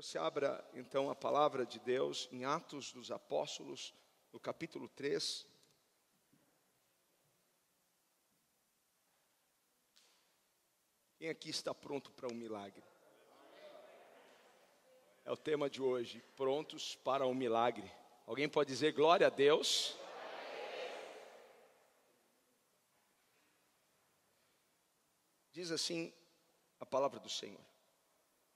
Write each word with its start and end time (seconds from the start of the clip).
você 0.00 0.16
abra 0.16 0.64
então 0.74 1.10
a 1.10 1.14
palavra 1.16 1.66
de 1.66 1.80
Deus 1.80 2.28
em 2.30 2.44
Atos 2.44 2.92
dos 2.92 3.10
Apóstolos, 3.10 3.92
no 4.32 4.38
capítulo 4.38 4.88
3. 4.90 5.44
Quem 11.16 11.28
aqui 11.28 11.50
está 11.50 11.74
pronto 11.74 12.12
para 12.12 12.28
um 12.28 12.34
milagre? 12.34 12.84
É 15.24 15.32
o 15.32 15.36
tema 15.36 15.68
de 15.68 15.82
hoje, 15.82 16.22
prontos 16.36 16.94
para 16.94 17.26
um 17.26 17.34
milagre. 17.34 17.90
Alguém 18.24 18.48
pode 18.48 18.70
dizer 18.70 18.92
glória 18.92 19.26
a 19.26 19.30
Deus? 19.30 19.98
Diz 25.50 25.72
assim 25.72 26.14
a 26.78 26.86
palavra 26.86 27.18
do 27.18 27.28
Senhor. 27.28 27.66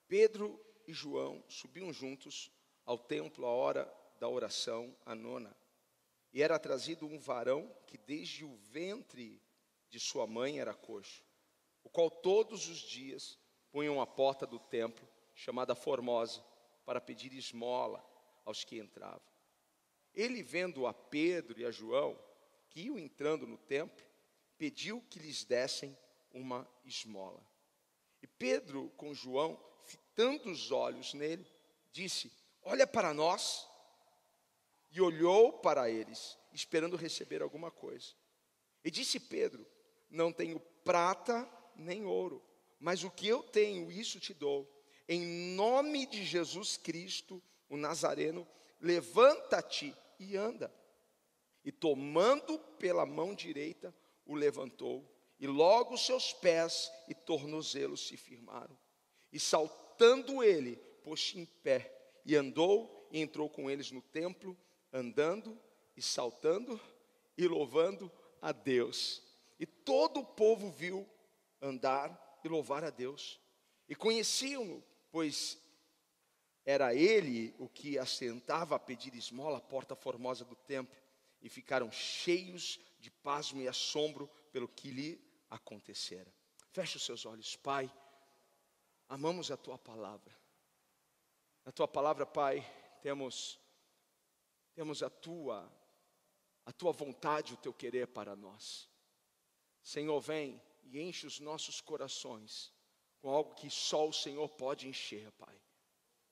Pedro 0.07 0.72
e 0.87 0.93
João 0.93 1.43
subiam 1.49 1.93
juntos 1.93 2.51
ao 2.85 2.99
templo 2.99 3.47
à 3.47 3.51
hora 3.51 3.93
da 4.19 4.29
oração, 4.29 4.97
a 5.05 5.15
nona. 5.15 5.57
E 6.33 6.43
era 6.43 6.59
trazido 6.59 7.07
um 7.07 7.19
varão 7.19 7.75
que 7.87 7.99
desde 7.99 8.45
o 8.45 8.55
ventre 8.57 9.43
de 9.89 10.01
sua 10.01 10.27
mãe 10.27 10.59
era 10.59 10.75
coxo, 10.75 11.23
o 11.85 11.91
qual 11.91 12.11
todos 12.11 12.69
os 12.69 12.79
dias 12.79 13.39
punham 13.71 14.01
à 14.01 14.07
porta 14.07 14.47
do 14.47 14.59
templo, 14.59 15.07
chamada 15.35 15.75
Formosa, 15.75 16.45
para 16.85 17.01
pedir 17.01 17.33
esmola 17.33 18.05
aos 18.45 18.65
que 18.65 18.79
entravam. 18.79 19.23
Ele, 20.15 20.43
vendo 20.43 20.87
a 20.87 20.93
Pedro 20.93 21.61
e 21.61 21.65
a 21.65 21.71
João, 21.71 22.19
que 22.69 22.83
iam 22.83 22.99
entrando 22.99 23.47
no 23.47 23.57
templo, 23.57 24.05
pediu 24.59 25.01
que 25.11 25.19
lhes 25.19 25.45
dessem 25.45 25.97
uma 26.33 26.69
esmola. 26.85 27.45
E 28.23 28.27
Pedro, 28.27 28.91
com 28.97 29.13
João, 29.13 29.59
fitando 30.13 30.51
os 30.51 30.71
olhos 30.71 31.15
nele, 31.15 31.47
disse: 31.91 32.31
Olha 32.63 32.87
para 32.87 33.13
nós. 33.15 33.67
E 34.95 35.01
olhou 35.01 35.55
para 35.55 35.89
eles, 35.89 36.37
esperando 36.53 36.97
receber 36.97 37.41
alguma 37.41 37.71
coisa. 37.71 38.09
E 38.85 38.91
disse 38.91 39.19
Pedro: 39.19 39.67
Não 40.11 40.31
tenho 40.31 40.61
prata 40.85 41.49
nem 41.75 42.05
ouro, 42.05 42.43
mas 42.79 43.03
o 43.03 43.11
que 43.11 43.27
eu 43.27 43.43
tenho, 43.43 43.91
isso 43.91 44.21
te 44.21 44.35
dou. 44.35 44.71
Em 45.09 45.55
nome 45.55 46.05
de 46.05 46.23
Jesus 46.25 46.77
Cristo, 46.77 47.43
o 47.71 47.77
Nazareno, 47.77 48.47
levanta-te 48.79 49.97
e 50.19 50.37
anda. 50.37 50.73
E 51.65 51.73
tomando 51.73 52.59
pela 52.79 53.07
mão 53.07 53.35
direita, 53.35 53.95
o 54.27 54.35
levantou, 54.35 55.11
e 55.41 55.47
logo 55.47 55.97
seus 55.97 56.35
pés 56.35 56.93
e 57.09 57.15
tornozelos 57.15 58.07
se 58.09 58.17
firmaram. 58.17 58.79
E 59.33 59.41
saltou 59.41 59.82
Saltando 60.03 60.43
ele, 60.43 60.75
pôs-se 61.05 61.39
em 61.39 61.47
pé 61.47 61.97
e 62.27 62.35
andou 62.35 63.09
e 63.13 63.21
entrou 63.21 63.49
com 63.49 63.71
eles 63.71 63.93
no 63.93 64.03
templo, 64.03 64.59
andando 64.93 65.57
e 65.97 66.03
saltando 66.03 66.81
e 67.39 67.47
louvando 67.47 68.11
a 68.41 68.51
Deus. 68.51 69.23
E 69.61 69.65
todo 69.65 70.19
o 70.19 70.25
povo 70.25 70.73
viu 70.73 71.09
andar 71.61 72.41
e 72.43 72.49
louvar 72.49 72.83
a 72.83 72.91
Deus. 72.91 73.39
E 73.89 73.95
conheciam-no, 73.95 74.83
pois 75.13 75.57
era 76.65 76.93
ele 76.93 77.55
o 77.57 77.69
que 77.69 77.97
assentava 77.97 78.75
a 78.75 78.81
pedir 78.81 79.15
esmola 79.15 79.59
à 79.59 79.61
porta 79.61 79.95
formosa 79.95 80.45
do 80.45 80.57
templo. 80.57 81.01
E 81.41 81.49
ficaram 81.49 81.93
cheios 81.93 82.81
de 82.99 83.09
pasmo 83.09 83.63
e 83.63 83.69
assombro 83.69 84.29
pelo 84.51 84.67
que 84.67 84.91
lhe 84.91 85.25
acontecera. 85.49 86.35
Feche 86.73 86.97
os 86.97 87.05
seus 87.05 87.25
olhos, 87.25 87.55
Pai. 87.55 87.89
Amamos 89.13 89.51
a 89.51 89.59
tua 89.59 89.77
palavra. 89.77 90.35
Na 91.67 91.71
tua 91.71 91.87
palavra, 91.87 92.25
Pai, 92.25 92.65
temos 93.03 93.61
temos 94.75 95.03
a 95.03 95.11
tua 95.11 95.71
a 96.65 96.73
tua 96.73 96.93
vontade, 96.93 97.53
o 97.53 97.59
teu 97.59 97.75
querer 97.75 98.07
para 98.07 98.35
nós. 98.35 98.89
Senhor, 99.83 100.19
vem 100.19 100.59
e 100.85 100.99
enche 100.99 101.27
os 101.27 101.41
nossos 101.41 101.79
corações 101.79 102.73
com 103.21 103.29
algo 103.29 103.55
que 103.55 103.69
só 103.69 104.09
o 104.09 104.15
Senhor 104.15 104.49
pode 104.49 104.89
encher, 104.89 105.31
Pai. 105.33 105.61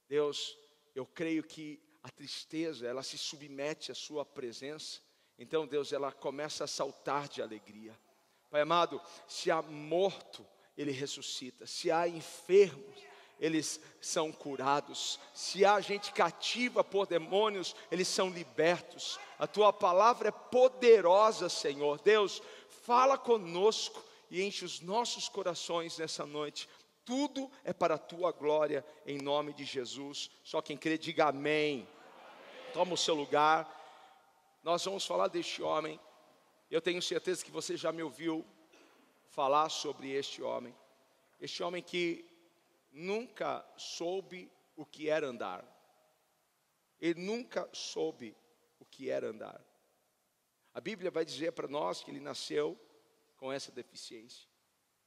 Deus, 0.09 0.57
eu 0.95 1.05
creio 1.05 1.45
que 1.45 1.79
a 2.03 2.09
tristeza, 2.09 2.89
ela 2.89 3.03
se 3.03 3.19
submete 3.19 3.93
à 3.93 3.95
sua 3.95 4.25
presença. 4.25 5.03
Então, 5.37 5.67
Deus, 5.67 5.93
ela 5.93 6.11
começa 6.11 6.65
a 6.65 6.67
saltar 6.67 7.29
de 7.29 7.43
alegria. 7.43 7.95
Pai 8.49 8.63
amado, 8.63 8.99
se 9.29 9.51
há 9.51 9.61
morto, 9.61 10.47
ele 10.81 10.93
ressuscita. 10.93 11.67
Se 11.67 11.91
há 11.91 12.09
enfermos, 12.09 12.99
eles 13.39 13.79
são 14.01 14.33
curados. 14.33 15.21
Se 15.35 15.63
há 15.63 15.79
gente 15.79 16.11
cativa 16.11 16.83
por 16.83 17.07
demônios, 17.07 17.77
eles 17.91 18.09
são 18.09 18.31
libertos. 18.31 19.21
A 19.39 19.47
tua 19.47 19.75
palavra 19.75 20.29
é 20.29 20.33
poderosa, 20.33 21.51
Senhor. 21.51 22.01
Deus, 22.01 22.43
fala 22.83 23.19
conosco 23.19 24.03
e 24.31 24.43
enche 24.43 24.65
os 24.65 24.81
nossos 24.81 25.29
corações 25.29 25.99
nessa 25.99 26.25
noite. 26.25 26.67
Tudo 27.05 27.51
é 27.63 27.75
para 27.75 27.97
a 27.97 27.99
tua 27.99 28.33
glória, 28.33 28.83
em 29.07 29.19
nome 29.19 29.53
de 29.53 29.67
Jesus. 29.67 30.31
Só 30.43 30.63
quem 30.63 30.79
crê, 30.79 30.97
diga 30.97 31.27
amém. 31.29 31.87
Toma 32.73 32.95
o 32.95 32.97
seu 32.97 33.15
lugar. 33.15 33.69
Nós 34.63 34.83
vamos 34.83 35.05
falar 35.05 35.29
deste 35.29 35.63
homem. 35.63 36.01
Eu 36.71 36.81
tenho 36.81 37.03
certeza 37.03 37.45
que 37.45 37.51
você 37.51 37.77
já 37.77 37.93
me 37.93 38.03
ouviu 38.03 38.47
falar 39.31 39.69
sobre 39.69 40.11
este 40.11 40.43
homem. 40.43 40.75
Este 41.41 41.63
homem 41.63 41.83
que 41.83 42.29
nunca 42.91 43.67
soube 43.77 44.51
o 44.77 44.85
que 44.85 45.09
era 45.09 45.27
andar. 45.27 45.65
Ele 47.01 47.21
nunca 47.21 47.69
soube 47.73 48.37
o 48.79 48.85
que 48.85 49.09
era 49.09 49.29
andar. 49.29 49.65
A 50.75 50.81
Bíblia 50.81 51.11
vai 51.11 51.25
dizer 51.25 51.53
para 51.53 51.69
nós 51.69 52.03
que 52.03 52.11
ele 52.11 52.21
nasceu 52.21 52.79
com 53.37 53.51
essa 53.53 53.73
deficiência. 53.73 54.49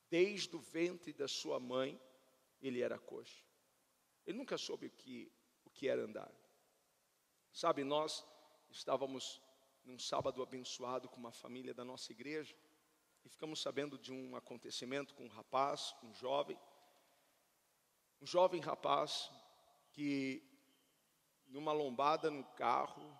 Desde 0.09 0.55
o 0.55 0.59
ventre 0.59 1.13
da 1.13 1.28
sua 1.28 1.59
mãe, 1.59 2.00
ele 2.61 2.81
era 2.81 2.97
coxo. 2.97 3.44
Ele 4.25 4.38
nunca 4.38 4.57
soube 4.57 4.88
o 4.88 4.91
que, 4.91 5.31
o 5.66 5.69
que 5.69 5.88
era 5.88 6.01
andar. 6.01 6.31
Sabe, 7.51 7.84
nós 7.84 8.25
estávamos 8.72 9.41
num 9.84 10.00
sábado 10.00 10.41
abençoado 10.41 11.09
com 11.09 11.17
uma 11.17 11.31
família 11.31 11.73
da 11.73 11.84
nossa 11.84 12.11
igreja 12.11 12.55
e 13.23 13.29
ficamos 13.29 13.61
sabendo 13.61 13.97
de 13.97 14.11
um 14.11 14.35
acontecimento 14.35 15.13
com 15.13 15.25
um 15.25 15.29
rapaz, 15.29 15.95
um 16.03 16.13
jovem, 16.13 16.59
um 18.22 18.25
jovem 18.25 18.61
rapaz 18.61 19.31
que 19.91 20.44
numa 21.47 21.72
lombada 21.72 22.31
no 22.31 22.44
carro, 22.44 23.16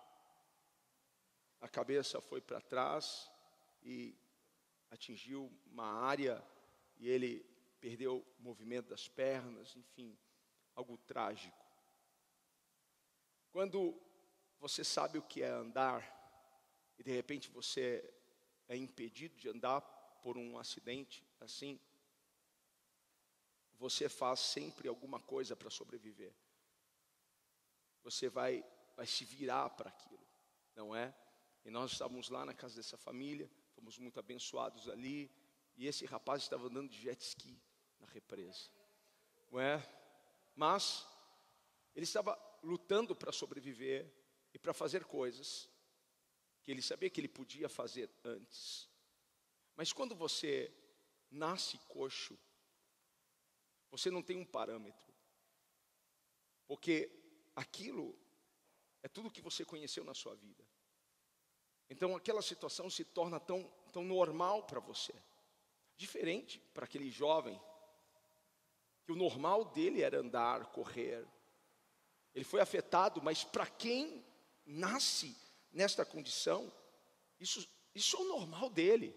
a 1.60 1.68
cabeça 1.68 2.20
foi 2.20 2.40
para 2.40 2.60
trás 2.60 3.30
e 3.82 4.14
atingiu 4.90 5.50
uma 5.66 5.86
área 5.86 6.44
e 6.96 7.08
ele 7.08 7.44
perdeu 7.80 8.26
o 8.38 8.42
movimento 8.42 8.88
das 8.88 9.08
pernas, 9.08 9.76
enfim, 9.76 10.18
algo 10.74 10.98
trágico. 10.98 11.64
Quando 13.50 13.98
você 14.58 14.82
sabe 14.82 15.18
o 15.18 15.22
que 15.22 15.42
é 15.42 15.48
andar 15.48 16.02
e 16.98 17.02
de 17.02 17.12
repente 17.12 17.48
você 17.50 18.12
é 18.68 18.76
impedido 18.76 19.36
de 19.36 19.48
andar 19.48 19.80
por 20.24 20.38
um 20.38 20.56
acidente 20.56 21.22
assim, 21.38 21.78
você 23.78 24.08
faz 24.08 24.40
sempre 24.40 24.88
alguma 24.88 25.20
coisa 25.20 25.54
para 25.54 25.68
sobreviver. 25.68 26.32
Você 28.02 28.30
vai, 28.30 28.64
vai 28.96 29.06
se 29.06 29.22
virar 29.26 29.68
para 29.68 29.90
aquilo, 29.90 30.26
não 30.74 30.96
é? 30.96 31.14
E 31.62 31.70
nós 31.70 31.92
estávamos 31.92 32.30
lá 32.30 32.42
na 32.46 32.54
casa 32.54 32.76
dessa 32.76 32.96
família, 32.96 33.50
fomos 33.74 33.98
muito 33.98 34.18
abençoados 34.18 34.88
ali, 34.88 35.30
e 35.76 35.86
esse 35.86 36.06
rapaz 36.06 36.42
estava 36.42 36.68
andando 36.68 36.88
de 36.88 37.02
jet 37.02 37.20
ski 37.20 37.60
na 38.00 38.06
represa, 38.06 38.70
não 39.52 39.60
é? 39.60 39.86
Mas 40.56 41.06
ele 41.94 42.04
estava 42.04 42.34
lutando 42.62 43.14
para 43.14 43.30
sobreviver 43.30 44.10
e 44.54 44.58
para 44.58 44.72
fazer 44.72 45.04
coisas 45.04 45.68
que 46.62 46.70
ele 46.70 46.80
sabia 46.80 47.10
que 47.10 47.20
ele 47.20 47.28
podia 47.28 47.68
fazer 47.68 48.08
antes. 48.24 48.93
Mas 49.76 49.92
quando 49.92 50.14
você 50.14 50.72
nasce 51.30 51.78
coxo, 51.88 52.38
você 53.90 54.10
não 54.10 54.22
tem 54.22 54.36
um 54.36 54.46
parâmetro. 54.46 55.14
Porque 56.66 57.10
aquilo 57.54 58.16
é 59.02 59.08
tudo 59.08 59.30
que 59.30 59.42
você 59.42 59.64
conheceu 59.64 60.04
na 60.04 60.14
sua 60.14 60.34
vida. 60.34 60.64
Então 61.90 62.16
aquela 62.16 62.42
situação 62.42 62.88
se 62.88 63.04
torna 63.04 63.38
tão, 63.38 63.64
tão 63.92 64.04
normal 64.04 64.64
para 64.64 64.80
você. 64.80 65.14
Diferente 65.96 66.58
para 66.72 66.84
aquele 66.84 67.10
jovem, 67.10 67.60
que 69.04 69.12
o 69.12 69.16
normal 69.16 69.66
dele 69.66 70.02
era 70.02 70.18
andar, 70.18 70.66
correr. 70.72 71.26
Ele 72.34 72.44
foi 72.44 72.60
afetado, 72.60 73.22
mas 73.22 73.44
para 73.44 73.66
quem 73.66 74.24
nasce 74.64 75.36
nesta 75.70 76.04
condição, 76.04 76.72
isso, 77.38 77.68
isso 77.94 78.16
é 78.16 78.20
o 78.20 78.28
normal 78.28 78.70
dele. 78.70 79.14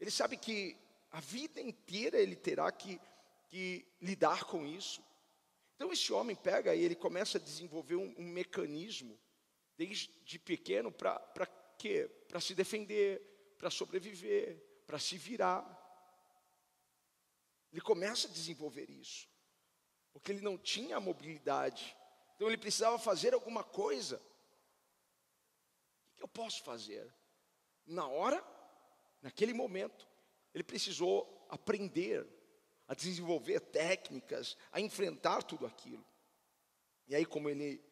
Ele 0.00 0.10
sabe 0.10 0.36
que 0.36 0.76
a 1.10 1.20
vida 1.20 1.60
inteira 1.60 2.18
ele 2.18 2.36
terá 2.36 2.70
que, 2.70 3.00
que 3.48 3.86
lidar 4.00 4.44
com 4.44 4.66
isso. 4.66 5.02
Então 5.74 5.92
esse 5.92 6.12
homem 6.12 6.36
pega 6.36 6.74
e 6.74 6.82
ele 6.82 6.94
começa 6.94 7.38
a 7.38 7.40
desenvolver 7.40 7.96
um, 7.96 8.14
um 8.18 8.24
mecanismo 8.24 9.18
desde 9.76 10.38
pequeno 10.38 10.90
para 10.90 11.46
quê? 11.78 12.08
Para 12.28 12.40
se 12.40 12.54
defender, 12.54 13.20
para 13.58 13.70
sobreviver, 13.70 14.62
para 14.86 14.98
se 14.98 15.16
virar. 15.16 15.64
Ele 17.72 17.80
começa 17.80 18.26
a 18.26 18.30
desenvolver 18.30 18.88
isso, 18.88 19.28
porque 20.12 20.32
ele 20.32 20.40
não 20.40 20.56
tinha 20.56 20.98
mobilidade, 20.98 21.96
então 22.34 22.48
ele 22.48 22.56
precisava 22.56 22.98
fazer 22.98 23.34
alguma 23.34 23.62
coisa. 23.62 24.16
O 26.12 26.16
que 26.16 26.22
eu 26.22 26.28
posso 26.28 26.62
fazer? 26.62 27.12
Na 27.86 28.06
hora, 28.06 28.42
naquele 29.22 29.52
momento, 29.52 30.06
ele 30.54 30.64
precisou 30.64 31.46
aprender 31.50 32.26
a 32.88 32.94
desenvolver 32.94 33.60
técnicas, 33.60 34.56
a 34.70 34.80
enfrentar 34.80 35.42
tudo 35.42 35.66
aquilo. 35.66 36.04
E 37.08 37.14
aí, 37.14 37.24
como 37.24 37.48
ele 37.48 37.82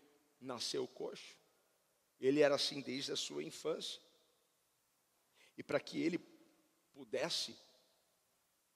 nasceu 0.40 0.86
coxo, 0.86 1.36
ele 2.20 2.40
era 2.40 2.54
assim 2.54 2.80
desde 2.80 3.12
a 3.12 3.16
sua 3.16 3.42
infância. 3.42 4.00
E 5.56 5.62
para 5.62 5.80
que 5.80 6.00
ele 6.00 6.18
pudesse 6.92 7.56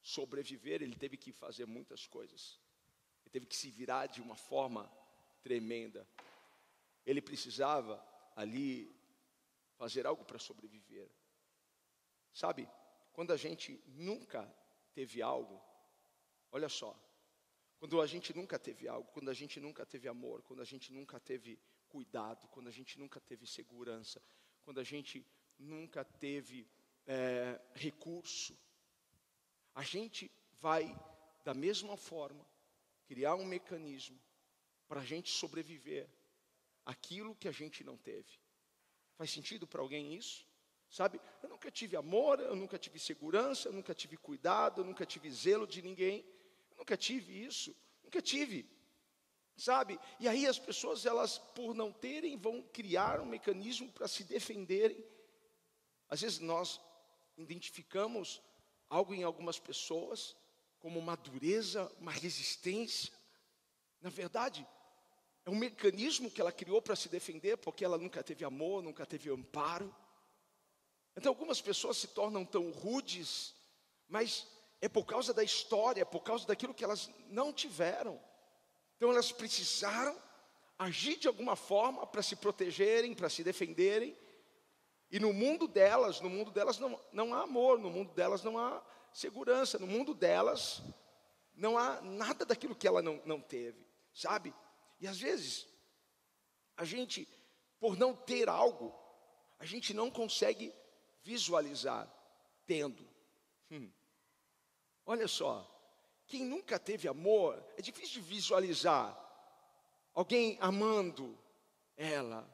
sobreviver, 0.01 0.83
ele 0.83 0.97
teve 0.97 1.17
que 1.17 1.33
fazer 1.33 1.67
muitas 1.67 2.06
coisas. 2.06 2.61
Ele 3.23 3.31
teve 3.31 3.47
que 3.47 3.56
se 3.56 3.71
virar 3.71 4.06
de 4.06 4.21
uma 4.21 4.37
forma 4.37 4.91
tremenda. 5.43 6.06
Ele 7.05 7.21
precisava 7.21 8.05
ali 8.35 8.91
fazer 9.77 10.06
algo 10.06 10.25
para 10.25 10.39
sobreviver. 10.39 11.11
Sabe, 12.38 12.69
quando 13.12 13.32
a 13.32 13.37
gente 13.37 13.82
nunca 13.85 14.49
teve 14.93 15.20
algo, 15.20 15.61
olha 16.52 16.69
só, 16.69 16.96
quando 17.81 18.00
a 18.00 18.06
gente 18.06 18.32
nunca 18.32 18.56
teve 18.61 18.87
algo, 18.87 19.11
quando 19.11 19.29
a 19.29 19.35
gente 19.35 19.58
nunca 19.58 19.85
teve 19.85 20.06
amor, 20.06 20.40
quando 20.43 20.62
a 20.62 20.64
gente 20.64 20.93
nunca 20.93 21.19
teve 21.19 21.58
cuidado, 21.88 22.46
quando 22.46 22.69
a 22.69 22.70
gente 22.70 22.96
nunca 22.96 23.20
teve 23.20 23.44
segurança, 23.44 24.23
quando 24.62 24.79
a 24.79 24.85
gente 24.85 25.26
nunca 25.58 26.05
teve 26.05 26.64
é, 27.08 27.61
recurso, 27.75 28.56
a 29.75 29.82
gente 29.82 30.31
vai, 30.61 30.96
da 31.43 31.55
mesma 31.55 31.96
forma, 31.96 32.46
criar 33.05 33.34
um 33.34 33.44
mecanismo 33.44 34.23
para 34.87 35.00
a 35.00 35.05
gente 35.05 35.29
sobreviver 35.29 36.08
aquilo 36.87 37.34
que 37.34 37.49
a 37.49 37.52
gente 37.61 37.82
não 37.82 37.96
teve. 37.96 38.38
Faz 39.17 39.29
sentido 39.29 39.67
para 39.67 39.82
alguém 39.82 40.14
isso? 40.14 40.48
Sabe, 40.90 41.20
eu 41.43 41.49
nunca 41.50 41.70
tive 41.70 41.96
amor, 41.96 42.40
eu 42.40 42.56
nunca 42.56 42.79
tive 42.79 42.99
segurança, 42.99 43.69
eu 43.69 43.73
nunca 43.73 43.94
tive 43.94 44.17
cuidado, 44.17 44.81
eu 44.81 44.85
nunca 44.85 45.05
tive 45.05 45.31
zelo 45.31 45.67
de 45.67 45.82
ninguém, 45.82 46.25
eu 46.70 46.79
nunca 46.79 46.96
tive 46.96 47.44
isso, 47.44 47.76
nunca 48.02 48.23
tive, 48.23 48.67
sabe? 49.55 50.00
E 50.19 50.26
aí 50.26 50.46
as 50.46 50.58
pessoas, 50.58 51.05
elas, 51.05 51.38
por 51.38 51.75
não 51.75 51.93
terem, 51.93 52.38
vão 52.38 52.62
criar 52.62 53.20
um 53.20 53.26
mecanismo 53.26 53.93
para 53.93 54.08
se 54.08 54.25
defenderem. 54.25 55.05
Às 56.08 56.23
vezes 56.23 56.38
nós 56.38 56.81
identificamos 57.37 58.41
algo 58.88 59.12
em 59.14 59.23
algumas 59.23 59.58
pessoas 59.58 60.34
como 60.79 60.99
uma 60.99 61.17
dureza, 61.17 61.93
uma 62.00 62.12
resistência. 62.12 63.12
Na 64.00 64.08
verdade, 64.08 64.67
é 65.44 65.50
um 65.50 65.56
mecanismo 65.56 66.31
que 66.31 66.41
ela 66.41 66.52
criou 66.52 66.81
para 66.81 66.96
se 66.96 67.08
defender, 67.08 67.58
porque 67.58 67.84
ela 67.84 67.99
nunca 67.99 68.23
teve 68.23 68.44
amor, 68.44 68.82
nunca 68.82 69.05
teve 69.05 69.31
amparo. 69.31 69.94
Então, 71.16 71.31
algumas 71.31 71.60
pessoas 71.60 71.96
se 71.96 72.08
tornam 72.08 72.44
tão 72.44 72.70
rudes, 72.70 73.55
mas 74.08 74.46
é 74.81 74.88
por 74.88 75.05
causa 75.05 75.34
da 75.34 75.43
história, 75.43 76.02
é 76.02 76.05
por 76.05 76.22
causa 76.22 76.46
daquilo 76.46 76.75
que 76.75 76.84
elas 76.84 77.10
não 77.28 77.52
tiveram. 77.52 78.20
Então, 78.96 79.10
elas 79.10 79.32
precisaram 79.32 80.16
agir 80.78 81.16
de 81.16 81.26
alguma 81.26 81.56
forma 81.56 82.06
para 82.06 82.22
se 82.22 82.37
protegerem, 82.37 83.14
para 83.14 83.28
se 83.28 83.43
defenderem. 83.43 84.16
E 85.10 85.19
no 85.19 85.32
mundo 85.32 85.66
delas, 85.66 86.20
no 86.20 86.31
mundo 86.31 86.50
delas 86.50 86.78
não, 86.78 87.00
não 87.12 87.34
há 87.34 87.43
amor, 87.43 87.78
no 87.78 87.90
mundo 87.90 88.12
delas 88.12 88.44
não 88.44 88.58
há 88.58 88.82
segurança, 89.12 89.78
no 89.78 89.87
mundo 89.87 90.14
delas 90.14 90.82
não 91.55 91.76
há 91.76 92.00
nada 92.00 92.44
daquilo 92.44 92.76
que 92.76 92.87
ela 92.87 93.02
não, 93.02 93.20
não 93.25 93.40
teve, 93.40 93.84
sabe? 94.14 94.55
E 95.00 95.08
às 95.08 95.19
vezes, 95.19 95.66
a 96.76 96.84
gente, 96.84 97.28
por 97.81 97.96
não 97.96 98.14
ter 98.14 98.49
algo, 98.49 98.94
a 99.58 99.64
gente 99.64 99.93
não 99.93 100.10
consegue 100.10 100.72
visualizar 101.29 102.11
tendo. 102.65 103.07
Hum. 103.71 103.91
Olha 105.05 105.29
só, 105.29 105.53
quem 106.27 106.43
nunca 106.45 106.79
teve 106.79 107.07
amor, 107.07 107.63
é 107.77 107.83
difícil 107.83 108.23
de 108.23 108.29
visualizar 108.29 109.07
alguém 110.15 110.57
amando 110.61 111.39
ela, 111.97 112.49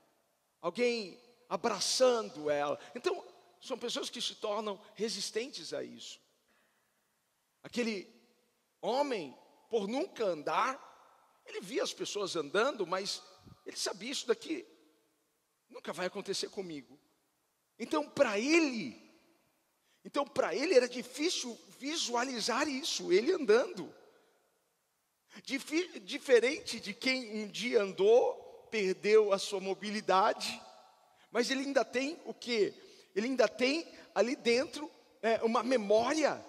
alguém 0.61 1.21
abraçando 1.49 2.51
ela. 2.51 2.79
Então, 2.97 3.25
são 3.61 3.79
pessoas 3.79 4.11
que 4.11 4.21
se 4.21 4.35
tornam 4.35 4.81
resistentes 4.95 5.73
a 5.73 5.83
isso. 5.85 6.21
Aquele 7.63 8.13
homem, 8.81 9.37
por 9.71 9.87
nunca 9.87 10.25
andar, 10.25 10.73
ele 11.47 11.61
via 11.61 11.83
as 11.83 11.93
pessoas 11.93 12.35
andando, 12.35 12.87
mas 12.87 13.23
ele 13.65 13.77
sabia 13.77 14.11
isso 14.11 14.27
daqui 14.27 14.67
nunca 15.75 15.93
vai 15.93 16.07
acontecer 16.07 16.49
comigo. 16.49 16.99
Então, 17.79 18.09
para 18.09 18.39
ele, 18.39 18.97
então 20.05 20.25
para 20.27 20.55
ele 20.55 20.75
era 20.75 20.89
difícil 20.89 21.59
visualizar 21.79 22.69
isso, 22.69 23.13
ele 23.13 23.33
andando. 23.33 23.93
Dif 25.43 25.99
diferente 26.01 26.79
de 26.79 26.95
quem 26.95 27.43
um 27.43 27.49
dia 27.49 27.83
andou, 27.83 28.69
perdeu 28.71 29.33
a 29.33 29.39
sua 29.39 29.61
mobilidade, 29.61 30.61
mas 31.31 31.51
ele 31.51 31.63
ainda 31.63 31.85
tem 31.85 32.21
o 32.25 32.33
que? 32.33 32.73
Ele 33.15 33.27
ainda 33.27 33.49
tem 33.49 33.87
ali 34.15 34.37
dentro 34.37 34.91
é, 35.21 35.43
uma 35.43 35.63
memória. 35.63 36.45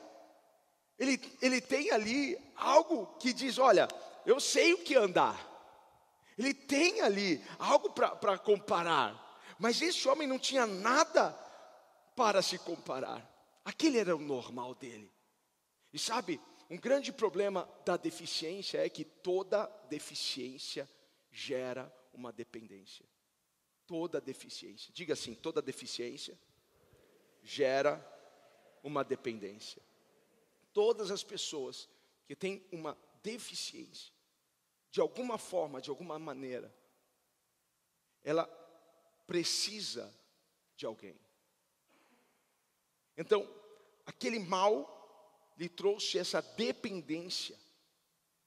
Ele, 0.98 1.19
ele 1.42 1.60
tem 1.60 1.92
ali 1.92 2.38
algo 2.56 3.07
que 3.19 3.33
diz: 3.33 3.57
olha, 3.57 3.88
eu 4.25 4.39
sei 4.39 4.74
o 4.74 4.83
que 4.83 4.95
andar. 4.95 5.54
Ele 6.38 6.54
tem 6.54 7.01
ali 7.01 7.44
algo 7.57 7.89
para 7.89 8.38
comparar. 8.38 9.25
Mas 9.59 9.81
esse 9.81 10.07
homem 10.07 10.27
não 10.27 10.39
tinha 10.39 10.65
nada 10.65 11.31
para 12.15 12.41
se 12.41 12.57
comparar. 12.59 13.29
Aquele 13.63 13.97
era 13.97 14.15
o 14.15 14.19
normal 14.19 14.75
dele. 14.75 15.11
E 15.93 15.99
sabe, 15.99 16.39
um 16.69 16.77
grande 16.77 17.11
problema 17.11 17.69
da 17.85 17.97
deficiência 17.97 18.85
é 18.85 18.89
que 18.89 19.03
toda 19.03 19.65
deficiência 19.89 20.89
gera 21.31 21.93
uma 22.13 22.31
dependência. 22.31 23.05
Toda 23.85 24.19
deficiência. 24.19 24.91
Diga 24.93 25.13
assim: 25.13 25.35
toda 25.35 25.62
deficiência 25.62 26.38
gera 27.43 28.03
uma 28.83 29.03
dependência. 29.03 29.81
Todas 30.74 31.12
as 31.12 31.24
pessoas 31.24 31.88
que 32.25 32.35
têm 32.35 32.65
uma 32.71 32.97
deficiência, 33.21 34.13
de 34.91 35.00
alguma 35.00 35.38
forma, 35.38 35.79
de 35.79 35.89
alguma 35.89 36.17
maneira, 36.19 36.74
ela 38.24 38.45
precisa 39.25 40.13
de 40.75 40.86
alguém. 40.86 41.20
Então, 43.17 43.48
aquele 44.05 44.39
mal 44.39 44.91
lhe 45.58 45.70
trouxe 45.70 46.17
essa 46.17 46.41
dependência, 46.41 47.58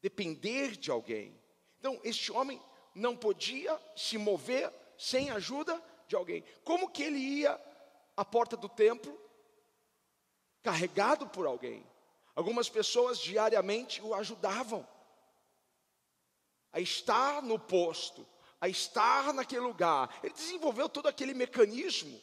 depender 0.01 0.77
de 0.77 0.91
alguém. 0.91 1.39
Então, 1.79 2.01
este 2.05 2.31
homem 2.33 2.61
não 2.95 3.17
podia 3.17 3.81
se 3.97 4.19
mover 4.19 4.73
sem 4.99 5.31
ajuda 5.31 5.83
de 6.07 6.17
alguém. 6.17 6.45
Como 6.65 6.91
que 6.91 7.03
ele 7.03 7.19
ia 7.19 7.59
à 8.17 8.25
porta 8.25 8.57
do 8.57 8.69
templo 8.69 9.19
carregado 10.63 11.29
por 11.29 11.47
alguém? 11.47 11.87
Algumas 12.35 12.69
pessoas 12.69 13.19
diariamente 13.19 14.03
o 14.03 14.15
ajudavam 14.15 14.87
a 16.73 16.81
estar 16.81 17.43
no 17.43 17.59
posto, 17.59 18.27
a 18.61 18.69
estar 18.69 19.33
naquele 19.33 19.61
lugar. 19.63 20.19
Ele 20.23 20.35
desenvolveu 20.35 20.89
todo 20.89 21.09
aquele 21.09 21.35
mecanismo. 21.35 22.21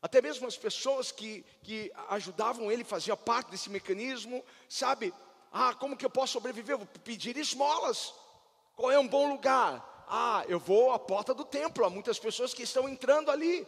Até 0.00 0.20
mesmo 0.20 0.46
as 0.46 0.56
pessoas 0.56 1.10
que, 1.10 1.44
que 1.62 1.90
ajudavam 2.08 2.70
ele 2.70 2.84
faziam 2.84 3.16
parte 3.16 3.50
desse 3.50 3.70
mecanismo, 3.70 4.44
sabe? 4.68 5.14
Ah, 5.50 5.74
como 5.74 5.96
que 5.96 6.04
eu 6.04 6.10
posso 6.10 6.34
sobreviver? 6.34 6.76
vou 6.76 6.86
pedir 6.86 7.36
esmolas. 7.36 8.12
Qual 8.76 8.90
é 8.90 8.98
um 8.98 9.08
bom 9.08 9.30
lugar? 9.30 10.04
Ah, 10.08 10.44
eu 10.48 10.58
vou 10.58 10.92
à 10.92 10.98
porta 10.98 11.32
do 11.32 11.44
templo. 11.44 11.84
Há 11.84 11.90
muitas 11.90 12.18
pessoas 12.18 12.52
que 12.52 12.62
estão 12.62 12.88
entrando 12.88 13.30
ali. 13.30 13.66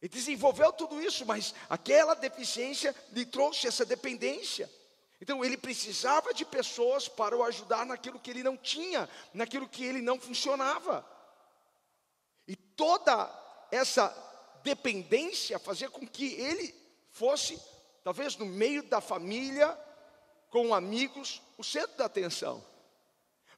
Ele 0.00 0.08
desenvolveu 0.08 0.72
tudo 0.72 1.00
isso, 1.00 1.24
mas 1.24 1.54
aquela 1.68 2.14
deficiência 2.14 2.94
lhe 3.12 3.24
trouxe 3.24 3.66
essa 3.66 3.84
dependência. 3.84 4.70
Então 5.22 5.44
ele 5.44 5.56
precisava 5.56 6.34
de 6.34 6.44
pessoas 6.44 7.06
para 7.06 7.36
o 7.36 7.44
ajudar 7.44 7.86
naquilo 7.86 8.18
que 8.18 8.28
ele 8.28 8.42
não 8.42 8.56
tinha, 8.56 9.08
naquilo 9.32 9.68
que 9.68 9.84
ele 9.84 10.02
não 10.02 10.18
funcionava. 10.18 11.08
E 12.44 12.56
toda 12.56 13.30
essa 13.70 14.08
dependência 14.64 15.60
fazia 15.60 15.88
com 15.88 16.04
que 16.04 16.34
ele 16.34 16.74
fosse, 17.12 17.56
talvez 18.02 18.36
no 18.36 18.44
meio 18.44 18.82
da 18.82 19.00
família, 19.00 19.78
com 20.50 20.74
amigos, 20.74 21.40
o 21.56 21.62
centro 21.62 21.96
da 21.96 22.06
atenção. 22.06 22.60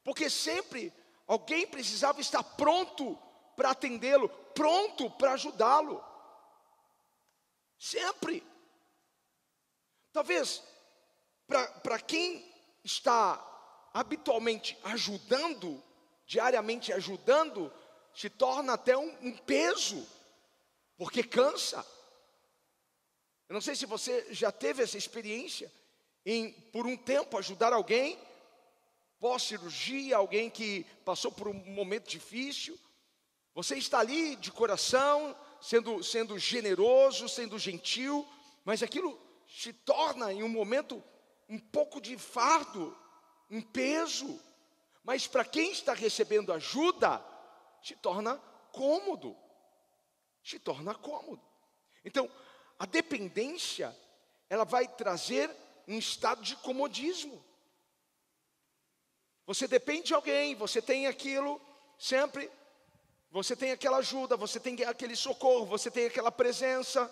Porque 0.04 0.28
sempre 0.28 0.92
alguém 1.26 1.66
precisava 1.66 2.20
estar 2.20 2.42
pronto 2.42 3.18
para 3.56 3.70
atendê-lo, 3.70 4.28
pronto 4.54 5.10
para 5.12 5.32
ajudá-lo. 5.32 6.04
Sempre. 7.78 8.46
Talvez 10.12 10.62
para 11.82 11.98
quem 11.98 12.44
está 12.82 13.42
habitualmente 13.92 14.76
ajudando, 14.82 15.82
diariamente 16.26 16.92
ajudando, 16.92 17.72
se 18.14 18.28
torna 18.28 18.74
até 18.74 18.96
um, 18.96 19.16
um 19.22 19.36
peso, 19.36 20.06
porque 20.96 21.22
cansa. 21.22 21.84
Eu 23.48 23.54
não 23.54 23.60
sei 23.60 23.74
se 23.74 23.86
você 23.86 24.26
já 24.32 24.50
teve 24.50 24.82
essa 24.82 24.96
experiência 24.96 25.70
em, 26.24 26.50
por 26.50 26.86
um 26.86 26.96
tempo, 26.96 27.38
ajudar 27.38 27.72
alguém, 27.72 28.18
pós-cirurgia, 29.20 30.16
alguém 30.16 30.50
que 30.50 30.84
passou 31.04 31.30
por 31.30 31.48
um 31.48 31.54
momento 31.54 32.08
difícil. 32.08 32.78
Você 33.54 33.76
está 33.76 34.00
ali 34.00 34.36
de 34.36 34.50
coração, 34.50 35.36
sendo, 35.60 36.02
sendo 36.02 36.38
generoso, 36.38 37.28
sendo 37.28 37.58
gentil, 37.58 38.26
mas 38.64 38.82
aquilo 38.82 39.18
se 39.48 39.72
torna 39.72 40.32
em 40.32 40.42
um 40.42 40.48
momento 40.48 41.02
um 41.48 41.58
pouco 41.58 42.00
de 42.00 42.16
fardo, 42.16 42.96
um 43.50 43.60
peso. 43.60 44.40
Mas 45.02 45.26
para 45.26 45.44
quem 45.44 45.72
está 45.72 45.92
recebendo 45.92 46.52
ajuda, 46.52 47.24
se 47.82 47.94
torna 47.96 48.36
cômodo. 48.72 49.36
Se 50.42 50.58
torna 50.58 50.94
cômodo. 50.94 51.42
Então, 52.04 52.30
a 52.78 52.86
dependência, 52.86 53.96
ela 54.48 54.64
vai 54.64 54.88
trazer 54.88 55.50
um 55.86 55.98
estado 55.98 56.42
de 56.42 56.56
comodismo. 56.56 57.44
Você 59.46 59.68
depende 59.68 60.08
de 60.08 60.14
alguém, 60.14 60.54
você 60.54 60.80
tem 60.80 61.06
aquilo 61.06 61.60
sempre, 61.98 62.50
você 63.30 63.54
tem 63.54 63.72
aquela 63.72 63.98
ajuda, 63.98 64.36
você 64.36 64.58
tem 64.58 64.82
aquele 64.84 65.14
socorro, 65.14 65.66
você 65.66 65.90
tem 65.90 66.06
aquela 66.06 66.32
presença, 66.32 67.10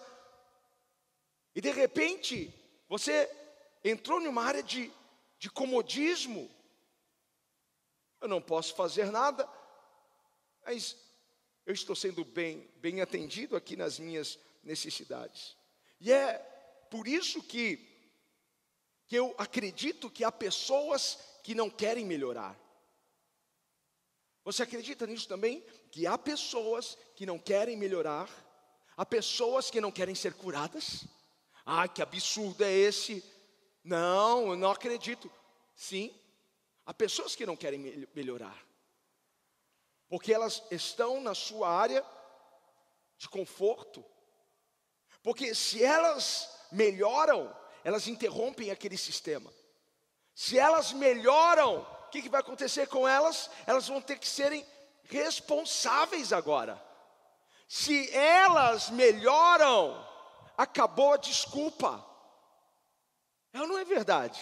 e 1.54 1.60
de 1.60 1.70
repente, 1.70 2.52
você 2.88 3.26
entrou 3.84 4.20
numa 4.20 4.42
área 4.42 4.62
de, 4.62 4.90
de 5.38 5.50
comodismo. 5.50 6.50
Eu 8.20 8.28
não 8.28 8.40
posso 8.40 8.74
fazer 8.74 9.10
nada, 9.10 9.48
mas 10.64 10.96
eu 11.66 11.74
estou 11.74 11.94
sendo 11.94 12.24
bem, 12.24 12.68
bem 12.76 13.00
atendido 13.00 13.56
aqui 13.56 13.76
nas 13.76 13.98
minhas 13.98 14.38
necessidades. 14.62 15.56
E 16.00 16.12
é 16.12 16.38
por 16.90 17.08
isso 17.08 17.42
que, 17.42 17.78
que 19.06 19.16
eu 19.16 19.34
acredito 19.38 20.10
que 20.10 20.24
há 20.24 20.30
pessoas 20.30 21.18
que 21.42 21.54
não 21.54 21.68
querem 21.68 22.04
melhorar. 22.04 22.58
Você 24.44 24.62
acredita 24.62 25.06
nisso 25.06 25.28
também? 25.28 25.64
Que 25.90 26.06
há 26.06 26.18
pessoas 26.18 26.98
que 27.14 27.24
não 27.24 27.38
querem 27.38 27.76
melhorar, 27.76 28.28
há 28.96 29.06
pessoas 29.06 29.70
que 29.70 29.80
não 29.80 29.92
querem 29.92 30.14
ser 30.14 30.34
curadas. 30.34 31.04
Ah, 31.64 31.86
que 31.86 32.02
absurdo 32.02 32.64
é 32.64 32.72
esse? 32.72 33.24
Não, 33.84 34.50
eu 34.50 34.56
não 34.56 34.70
acredito. 34.70 35.30
Sim, 35.74 36.14
há 36.86 36.94
pessoas 36.94 37.34
que 37.34 37.46
não 37.46 37.56
querem 37.56 38.06
melhorar, 38.14 38.56
porque 40.08 40.32
elas 40.32 40.62
estão 40.70 41.20
na 41.20 41.34
sua 41.34 41.68
área 41.68 42.04
de 43.16 43.28
conforto. 43.28 44.04
Porque 45.22 45.54
se 45.54 45.82
elas 45.82 46.50
melhoram, 46.70 47.54
elas 47.84 48.08
interrompem 48.08 48.70
aquele 48.70 48.96
sistema. 48.96 49.52
Se 50.34 50.58
elas 50.58 50.92
melhoram, 50.92 51.80
o 51.80 52.10
que, 52.10 52.22
que 52.22 52.28
vai 52.28 52.40
acontecer 52.40 52.88
com 52.88 53.06
elas? 53.06 53.50
Elas 53.66 53.86
vão 53.86 54.00
ter 54.00 54.18
que 54.18 54.28
serem 54.28 54.66
responsáveis 55.04 56.32
agora. 56.32 56.82
Se 57.68 58.10
elas 58.14 58.90
melhoram, 58.90 60.06
acabou 60.56 61.14
a 61.14 61.16
desculpa. 61.16 62.04
Ou 63.54 63.66
não 63.66 63.78
é 63.78 63.84
verdade? 63.84 64.40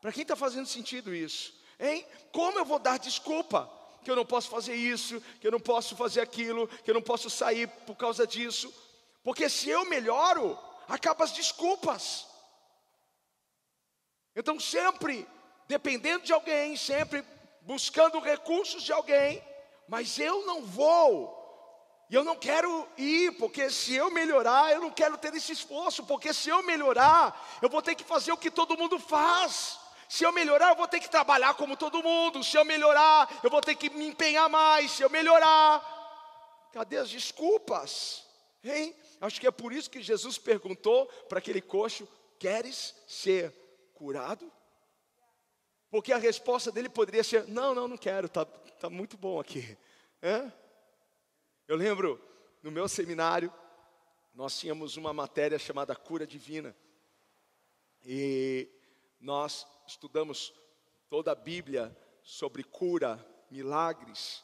Para 0.00 0.12
quem 0.12 0.22
está 0.22 0.34
fazendo 0.34 0.66
sentido 0.66 1.14
isso? 1.14 1.54
Hein? 1.78 2.06
Como 2.32 2.58
eu 2.58 2.64
vou 2.64 2.78
dar 2.78 2.98
desculpa? 2.98 3.70
Que 4.02 4.10
eu 4.10 4.16
não 4.16 4.24
posso 4.24 4.48
fazer 4.48 4.74
isso, 4.74 5.20
que 5.40 5.46
eu 5.46 5.52
não 5.52 5.60
posso 5.60 5.94
fazer 5.94 6.20
aquilo, 6.20 6.66
que 6.66 6.90
eu 6.90 6.94
não 6.94 7.02
posso 7.02 7.28
sair 7.28 7.68
por 7.86 7.94
causa 7.96 8.26
disso. 8.26 8.72
Porque 9.22 9.48
se 9.48 9.68
eu 9.68 9.84
melhoro, 9.84 10.58
acabam 10.88 11.24
as 11.24 11.32
desculpas. 11.32 12.26
Então, 14.34 14.58
sempre 14.58 15.28
dependendo 15.68 16.24
de 16.24 16.32
alguém, 16.32 16.76
sempre 16.76 17.24
buscando 17.62 18.18
recursos 18.18 18.82
de 18.82 18.92
alguém, 18.92 19.40
mas 19.86 20.18
eu 20.18 20.44
não 20.44 20.62
vou 20.62 21.39
e 22.10 22.14
eu 22.16 22.24
não 22.24 22.34
quero 22.34 22.88
ir, 22.98 23.30
porque 23.38 23.70
se 23.70 23.94
eu 23.94 24.10
melhorar, 24.10 24.72
eu 24.72 24.80
não 24.80 24.90
quero 24.90 25.16
ter 25.16 25.32
esse 25.32 25.52
esforço, 25.52 26.04
porque 26.04 26.34
se 26.34 26.48
eu 26.48 26.60
melhorar, 26.60 27.58
eu 27.62 27.68
vou 27.68 27.80
ter 27.80 27.94
que 27.94 28.02
fazer 28.02 28.32
o 28.32 28.36
que 28.36 28.50
todo 28.50 28.76
mundo 28.76 28.98
faz. 28.98 29.78
Se 30.08 30.24
eu 30.24 30.32
melhorar, 30.32 30.70
eu 30.70 30.74
vou 30.74 30.88
ter 30.88 30.98
que 30.98 31.08
trabalhar 31.08 31.54
como 31.54 31.76
todo 31.76 32.02
mundo. 32.02 32.42
Se 32.42 32.56
eu 32.56 32.64
melhorar, 32.64 33.30
eu 33.44 33.48
vou 33.48 33.60
ter 33.60 33.76
que 33.76 33.88
me 33.90 34.08
empenhar 34.08 34.48
mais. 34.48 34.90
Se 34.90 35.04
eu 35.04 35.08
melhorar, 35.08 35.80
cadê 36.72 36.96
as 36.96 37.08
desculpas? 37.08 38.26
Hein? 38.64 38.92
Acho 39.20 39.40
que 39.40 39.46
é 39.46 39.52
por 39.52 39.72
isso 39.72 39.88
que 39.88 40.02
Jesus 40.02 40.36
perguntou 40.36 41.06
para 41.28 41.38
aquele 41.38 41.60
coxo: 41.60 42.08
Queres 42.40 42.92
ser 43.06 43.54
curado? 43.94 44.50
Porque 45.88 46.12
a 46.12 46.18
resposta 46.18 46.72
dele 46.72 46.88
poderia 46.88 47.22
ser: 47.22 47.46
Não, 47.46 47.72
não, 47.72 47.86
não 47.86 47.96
quero, 47.96 48.26
está 48.26 48.44
tá 48.44 48.90
muito 48.90 49.16
bom 49.16 49.38
aqui. 49.38 49.78
É? 50.20 50.50
Eu 51.70 51.76
lembro, 51.76 52.20
no 52.64 52.70
meu 52.72 52.88
seminário, 52.88 53.54
nós 54.34 54.58
tínhamos 54.58 54.96
uma 54.96 55.12
matéria 55.12 55.56
chamada 55.56 55.94
Cura 55.94 56.26
Divina. 56.26 56.76
E 58.04 58.68
nós 59.20 59.64
estudamos 59.86 60.52
toda 61.08 61.30
a 61.30 61.34
Bíblia 61.36 61.96
sobre 62.24 62.64
cura, 62.64 63.24
milagres. 63.48 64.42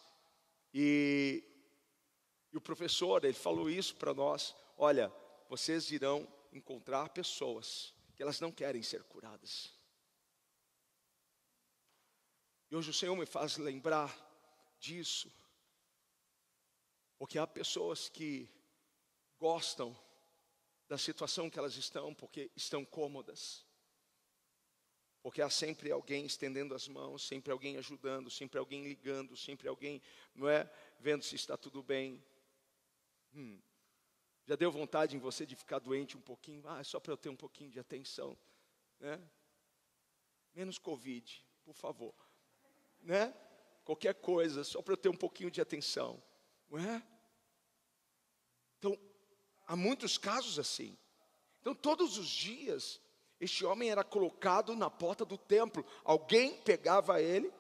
E, 0.73 1.42
e 2.52 2.56
o 2.56 2.61
professor, 2.61 3.25
ele 3.25 3.35
falou 3.35 3.68
isso 3.68 3.97
para 3.97 4.14
nós: 4.14 4.54
olha, 4.78 5.12
vocês 5.49 5.90
irão 5.90 6.33
encontrar 6.52 7.09
pessoas 7.09 7.92
que 8.14 8.23
elas 8.23 8.38
não 8.38 8.52
querem 8.52 8.85
ser 8.85 9.02
curadas. 9.02 9.75
E 12.71 12.76
hoje 12.76 12.90
o 12.90 12.95
Senhor 12.95 13.16
me 13.16 13.26
faz 13.26 13.56
lembrar 13.56 14.16
disso. 14.78 15.28
Porque 17.19 17.39
há 17.39 17.47
pessoas 17.47 18.09
que 18.09 18.49
gostam 19.39 19.97
da 20.89 20.99
situação 20.99 21.51
que 21.51 21.59
elas 21.59 21.77
estão 21.77 22.15
porque 22.15 22.51
estão 22.55 22.85
cômodas. 22.85 23.65
Porque 25.23 25.43
há 25.43 25.51
sempre 25.51 25.91
alguém 25.91 26.25
estendendo 26.25 26.75
as 26.75 26.87
mãos, 26.87 27.27
sempre 27.27 27.51
alguém 27.51 27.77
ajudando, 27.79 28.31
sempre 28.31 28.59
alguém 28.59 28.85
ligando, 28.85 29.37
sempre 29.37 29.67
alguém, 29.67 30.01
não 30.35 30.49
é, 30.49 30.71
vendo 31.01 31.25
se 31.25 31.35
está 31.35 31.57
tudo 31.57 31.83
bem. 31.83 32.25
Hum. 33.35 33.61
Já 34.47 34.55
deu 34.55 34.71
vontade 34.71 35.17
em 35.17 35.19
você 35.19 35.45
de 35.45 35.57
ficar 35.57 35.81
doente 35.81 36.17
um 36.17 36.21
pouquinho? 36.21 36.63
Ah, 36.69 36.79
é 36.79 36.85
só 36.85 37.01
para 37.01 37.13
eu 37.13 37.17
ter 37.17 37.29
um 37.29 37.37
pouquinho 37.37 37.71
de 37.71 37.81
atenção, 37.81 38.39
né? 39.01 39.21
Menos 40.55 40.79
Covid, 40.79 41.45
por 41.65 41.75
favor, 41.75 42.15
né? 43.01 43.35
Qualquer 43.85 44.15
coisa, 44.15 44.63
só 44.63 44.81
para 44.81 44.93
eu 44.93 44.97
ter 44.97 45.09
um 45.09 45.17
pouquinho 45.17 45.51
de 45.51 45.61
atenção. 45.61 46.23
Não 46.71 46.79
é? 46.79 47.03
Então, 48.79 48.99
há 49.67 49.77
muitos 49.77 50.19
casos 50.19 50.59
assim. 50.59 50.97
Então, 51.61 51.75
todos 51.75 52.19
os 52.19 52.29
dias, 52.29 53.01
este 53.41 53.65
homem 53.65 53.91
era 53.91 54.05
colocado 54.05 54.75
na 54.75 54.91
porta 54.91 55.25
do 55.25 55.37
templo. 55.37 55.85
Alguém 56.05 56.55
pegava 56.61 57.21
ele, 57.21 57.53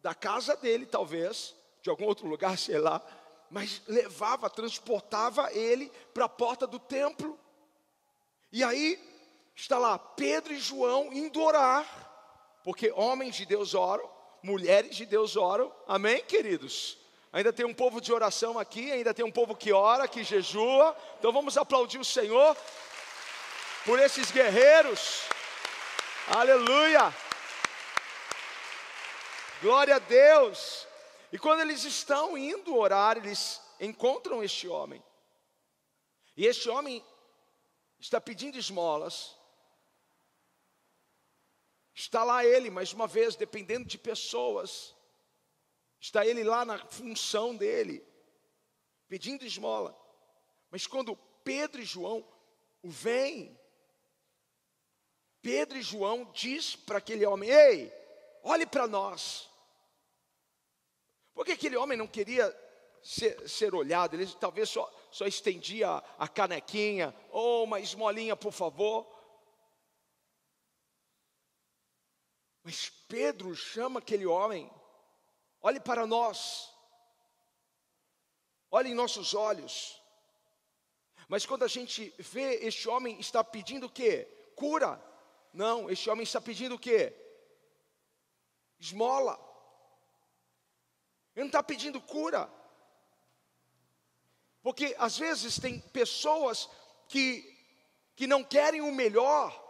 da 0.00 0.14
casa 0.14 0.56
dele, 0.56 0.86
talvez, 0.86 1.54
de 1.82 1.90
algum 1.90 2.04
outro 2.04 2.26
lugar, 2.26 2.56
sei 2.58 2.78
lá, 2.78 3.02
mas 3.50 3.82
levava, 3.86 4.48
transportava 4.48 5.52
ele 5.52 5.90
para 6.14 6.26
a 6.26 6.28
porta 6.28 6.66
do 6.66 6.78
templo. 6.78 7.38
E 8.52 8.62
aí, 8.64 8.98
está 9.54 9.78
lá 9.78 9.98
Pedro 9.98 10.52
e 10.52 10.58
João 10.58 11.12
indo 11.12 11.40
orar, 11.42 12.60
porque 12.64 12.90
homens 12.92 13.36
de 13.36 13.44
Deus 13.44 13.74
oram, 13.74 14.08
mulheres 14.42 14.96
de 14.96 15.04
Deus 15.04 15.36
oram, 15.36 15.72
amém, 15.86 16.22
queridos? 16.24 16.99
Ainda 17.32 17.52
tem 17.52 17.64
um 17.64 17.74
povo 17.74 18.00
de 18.00 18.12
oração 18.12 18.58
aqui, 18.58 18.90
ainda 18.90 19.14
tem 19.14 19.24
um 19.24 19.30
povo 19.30 19.54
que 19.54 19.72
ora, 19.72 20.08
que 20.08 20.24
jejua. 20.24 20.96
Então 21.18 21.32
vamos 21.32 21.56
aplaudir 21.56 21.98
o 21.98 22.04
Senhor 22.04 22.56
por 23.84 24.00
esses 24.00 24.32
guerreiros. 24.32 25.22
Aleluia! 26.26 27.14
Glória 29.62 29.96
a 29.96 29.98
Deus! 30.00 30.88
E 31.32 31.38
quando 31.38 31.60
eles 31.60 31.84
estão 31.84 32.36
indo 32.36 32.76
orar, 32.76 33.16
eles 33.16 33.60
encontram 33.78 34.42
este 34.42 34.66
homem. 34.66 35.00
E 36.36 36.46
este 36.46 36.68
homem 36.68 37.04
está 38.00 38.20
pedindo 38.20 38.58
esmolas. 38.58 39.36
Está 41.94 42.24
lá 42.24 42.44
ele, 42.44 42.70
mais 42.70 42.92
uma 42.92 43.06
vez, 43.06 43.36
dependendo 43.36 43.86
de 43.86 43.98
pessoas 43.98 44.96
Está 46.00 46.24
ele 46.24 46.42
lá 46.42 46.64
na 46.64 46.78
função 46.86 47.54
dele, 47.54 48.02
pedindo 49.06 49.44
esmola. 49.44 49.96
Mas 50.70 50.86
quando 50.86 51.14
Pedro 51.44 51.82
e 51.82 51.84
João 51.84 52.26
o 52.82 52.88
veem, 52.88 53.58
Pedro 55.42 55.76
e 55.76 55.82
João 55.82 56.24
diz 56.32 56.74
para 56.74 56.98
aquele 56.98 57.26
homem: 57.26 57.50
Ei, 57.50 57.92
olhe 58.42 58.66
para 58.66 58.86
nós. 58.86 59.48
Porque 61.34 61.52
aquele 61.52 61.76
homem 61.76 61.96
não 61.96 62.06
queria 62.06 62.54
ser, 63.02 63.48
ser 63.48 63.74
olhado, 63.74 64.14
ele 64.14 64.26
talvez 64.34 64.68
só, 64.68 64.90
só 65.10 65.26
estendia 65.26 65.88
a 66.18 66.28
canequinha, 66.28 67.14
ou 67.30 67.60
oh, 67.60 67.64
uma 67.64 67.80
esmolinha, 67.80 68.36
por 68.36 68.52
favor. 68.52 69.06
Mas 72.62 72.90
Pedro 73.08 73.54
chama 73.54 74.00
aquele 74.00 74.26
homem, 74.26 74.70
olhe 75.60 75.80
para 75.80 76.06
nós, 76.06 76.72
olhe 78.70 78.90
em 78.90 78.94
nossos 78.94 79.34
olhos. 79.34 80.00
Mas 81.28 81.46
quando 81.46 81.64
a 81.64 81.68
gente 81.68 82.12
vê 82.18 82.54
este 82.66 82.88
homem 82.88 83.18
está 83.20 83.44
pedindo 83.44 83.86
o 83.86 83.90
quê? 83.90 84.26
Cura. 84.56 85.00
Não, 85.52 85.90
este 85.90 86.10
homem 86.10 86.24
está 86.24 86.40
pedindo 86.40 86.74
o 86.74 86.78
quê? 86.78 87.14
Esmola. 88.78 89.38
Ele 91.34 91.44
não 91.44 91.46
está 91.46 91.62
pedindo 91.62 92.00
cura. 92.00 92.50
Porque 94.62 94.94
às 94.98 95.16
vezes 95.16 95.58
tem 95.58 95.80
pessoas 95.80 96.68
que, 97.08 97.56
que 98.14 98.26
não 98.26 98.44
querem 98.44 98.80
o 98.80 98.92
melhor 98.92 99.68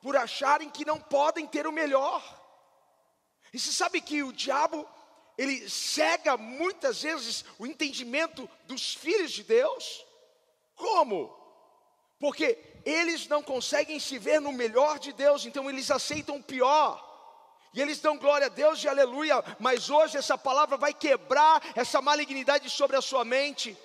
por 0.00 0.16
acharem 0.16 0.70
que 0.70 0.84
não 0.84 1.00
podem 1.00 1.46
ter 1.46 1.66
o 1.66 1.72
melhor. 1.72 2.22
E 3.52 3.58
você 3.58 3.72
sabe 3.72 4.00
que 4.00 4.22
o 4.22 4.32
diabo, 4.32 4.88
ele 5.38 5.70
cega 5.70 6.36
muitas 6.36 7.02
vezes 7.02 7.44
o 7.58 7.66
entendimento 7.66 8.50
dos 8.66 8.94
filhos 8.94 9.30
de 9.30 9.44
Deus? 9.44 10.04
Como? 10.74 11.34
Porque 12.18 12.58
eles 12.84 13.28
não 13.28 13.42
conseguem 13.42 14.00
se 14.00 14.18
ver 14.18 14.40
no 14.40 14.50
melhor 14.50 14.98
de 14.98 15.12
Deus, 15.12 15.46
então 15.46 15.70
eles 15.70 15.90
aceitam 15.90 16.36
o 16.36 16.42
pior. 16.42 17.06
E 17.72 17.80
eles 17.80 18.00
dão 18.00 18.18
glória 18.18 18.46
a 18.46 18.50
Deus 18.50 18.82
e 18.82 18.88
aleluia, 18.88 19.44
mas 19.60 19.88
hoje 19.88 20.16
essa 20.16 20.36
palavra 20.36 20.76
vai 20.76 20.92
quebrar 20.92 21.62
essa 21.76 22.02
malignidade 22.02 22.68
sobre 22.68 22.96
a 22.96 23.02
sua 23.02 23.24
mente 23.24 23.76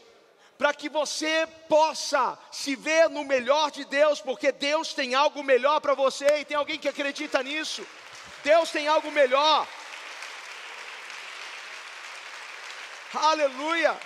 para 0.58 0.74
que 0.74 0.88
você 0.88 1.48
possa 1.68 2.38
se 2.52 2.76
ver 2.76 3.10
no 3.10 3.24
melhor 3.24 3.70
de 3.70 3.86
Deus, 3.86 4.22
porque 4.22 4.52
Deus 4.52 4.94
tem 4.94 5.14
algo 5.14 5.44
melhor 5.44 5.82
para 5.82 5.94
você 5.94 6.40
e 6.40 6.46
tem 6.46 6.56
alguém 6.56 6.80
que 6.80 6.88
acredita 6.88 7.44
nisso. 7.44 7.86
Deus 8.44 8.72
tem 8.72 8.88
algo 8.88 9.12
melhor. 9.12 9.68
Aleluia. 13.14 14.00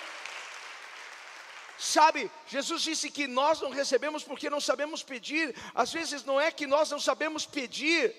Sabe, 1.77 2.31
Jesus 2.47 2.81
disse 2.81 3.11
que 3.11 3.27
nós 3.27 3.61
não 3.61 3.69
recebemos 3.69 4.23
porque 4.23 4.49
não 4.49 4.59
sabemos 4.59 5.03
pedir. 5.03 5.55
Às 5.75 5.93
vezes 5.93 6.23
não 6.25 6.41
é 6.41 6.51
que 6.51 6.65
nós 6.65 6.89
não 6.89 6.99
sabemos 6.99 7.45
pedir, 7.45 8.15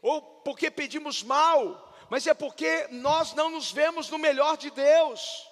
ou 0.00 0.22
porque 0.22 0.70
pedimos 0.70 1.22
mal, 1.22 1.92
mas 2.08 2.26
é 2.26 2.34
porque 2.34 2.86
nós 2.90 3.34
não 3.34 3.50
nos 3.50 3.72
vemos 3.72 4.08
no 4.08 4.18
melhor 4.18 4.56
de 4.56 4.70
Deus. 4.70 5.46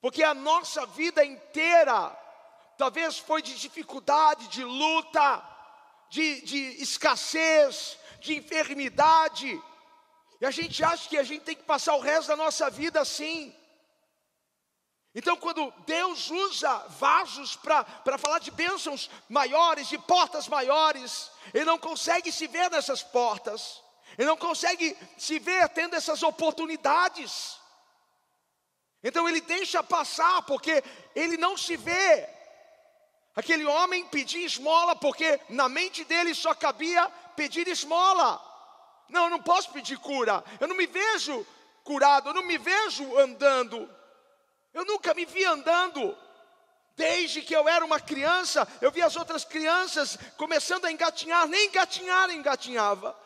Porque 0.00 0.22
a 0.22 0.34
nossa 0.34 0.84
vida 0.86 1.24
inteira, 1.24 2.10
talvez 2.76 3.18
foi 3.18 3.40
de 3.40 3.54
dificuldade, 3.54 4.48
de 4.48 4.64
luta, 4.64 5.42
de, 6.10 6.40
de 6.42 6.82
escassez, 6.82 7.98
de 8.20 8.36
enfermidade, 8.36 9.60
e 10.40 10.46
a 10.46 10.50
gente 10.50 10.82
acha 10.84 11.08
que 11.08 11.18
a 11.18 11.22
gente 11.22 11.42
tem 11.42 11.56
que 11.56 11.62
passar 11.62 11.94
o 11.96 12.00
resto 12.00 12.28
da 12.28 12.36
nossa 12.36 12.70
vida 12.70 13.00
assim. 13.00 13.54
Então, 15.14 15.36
quando 15.36 15.72
Deus 15.86 16.30
usa 16.30 16.78
vasos 16.90 17.56
para 17.56 18.18
falar 18.18 18.38
de 18.38 18.50
bênçãos 18.50 19.10
maiores, 19.28 19.88
de 19.88 19.98
portas 19.98 20.46
maiores, 20.46 21.30
Ele 21.52 21.64
não 21.64 21.78
consegue 21.78 22.30
se 22.30 22.46
ver 22.46 22.70
nessas 22.70 23.02
portas, 23.02 23.82
Ele 24.16 24.28
não 24.28 24.36
consegue 24.36 24.96
se 25.16 25.38
ver 25.38 25.68
tendo 25.70 25.96
essas 25.96 26.22
oportunidades. 26.22 27.58
Então 29.02 29.28
ele 29.28 29.40
deixa 29.40 29.82
passar, 29.82 30.42
porque 30.42 30.82
ele 31.14 31.36
não 31.36 31.56
se 31.56 31.76
vê. 31.76 32.28
Aquele 33.34 33.64
homem 33.64 34.04
pedir 34.06 34.44
esmola, 34.44 34.96
porque 34.96 35.40
na 35.48 35.68
mente 35.68 36.04
dele 36.04 36.34
só 36.34 36.54
cabia 36.54 37.08
pedir 37.36 37.68
esmola. 37.68 38.47
Não, 39.08 39.24
eu 39.24 39.30
não 39.30 39.42
posso 39.42 39.72
pedir 39.72 39.98
cura. 39.98 40.44
Eu 40.60 40.68
não 40.68 40.76
me 40.76 40.86
vejo 40.86 41.46
curado, 41.82 42.30
eu 42.30 42.34
não 42.34 42.42
me 42.42 42.58
vejo 42.58 43.18
andando. 43.18 43.88
Eu 44.74 44.84
nunca 44.84 45.14
me 45.14 45.24
vi 45.24 45.44
andando. 45.44 46.16
Desde 46.96 47.42
que 47.42 47.54
eu 47.54 47.68
era 47.68 47.84
uma 47.84 48.00
criança, 48.00 48.66
eu 48.80 48.90
vi 48.90 49.00
as 49.00 49.14
outras 49.16 49.44
crianças 49.44 50.18
começando 50.36 50.84
a 50.84 50.92
engatinhar, 50.92 51.46
nem 51.46 51.68
engatinhar 51.68 52.30
engatinhava. 52.30 53.16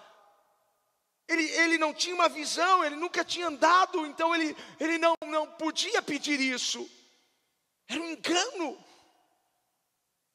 Ele, 1.26 1.44
ele 1.50 1.78
não 1.78 1.94
tinha 1.94 2.14
uma 2.14 2.28
visão, 2.28 2.84
ele 2.84 2.96
nunca 2.96 3.24
tinha 3.24 3.46
andado, 3.46 4.04
então 4.06 4.34
ele, 4.34 4.54
ele 4.78 4.98
não, 4.98 5.14
não 5.26 5.46
podia 5.46 6.02
pedir 6.02 6.38
isso. 6.38 6.88
Era 7.88 8.00
um 8.00 8.10
engano. 8.10 8.91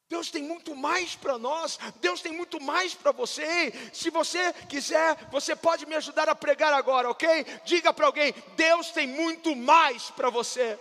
Deus 0.09 0.31
tem 0.31 0.41
muito 0.41 0.73
mais 0.75 1.15
para 1.15 1.37
nós, 1.37 1.77
Deus 1.97 2.21
tem 2.21 2.31
muito 2.31 2.61
mais 2.61 2.93
para 2.93 3.11
você. 3.11 3.73
Se 3.91 4.09
você 4.09 4.53
quiser, 4.69 5.17
você 5.29 5.55
pode 5.55 5.85
me 5.85 5.95
ajudar 5.95 6.29
a 6.29 6.35
pregar 6.35 6.73
agora, 6.73 7.09
ok? 7.09 7.45
Diga 7.65 7.93
para 7.93 8.05
alguém: 8.05 8.33
Deus 8.55 8.91
tem 8.91 9.05
muito 9.05 9.55
mais 9.55 10.09
para 10.11 10.29
você. 10.29 10.79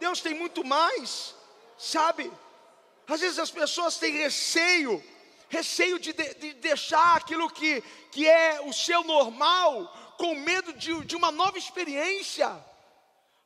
Deus 0.00 0.20
tem 0.20 0.32
muito 0.32 0.64
mais, 0.64 1.34
sabe? 1.76 2.32
Às 3.06 3.20
vezes 3.20 3.38
as 3.38 3.50
pessoas 3.50 3.96
têm 3.98 4.12
receio 4.12 5.02
receio 5.48 5.98
de, 5.98 6.12
de, 6.12 6.34
de 6.34 6.52
deixar 6.54 7.16
aquilo 7.16 7.50
que, 7.50 7.82
que 8.12 8.28
é 8.28 8.60
o 8.60 8.72
seu 8.72 9.02
normal, 9.04 10.14
com 10.18 10.34
medo 10.34 10.72
de, 10.74 11.04
de 11.04 11.16
uma 11.16 11.30
nova 11.30 11.58
experiência. 11.58 12.54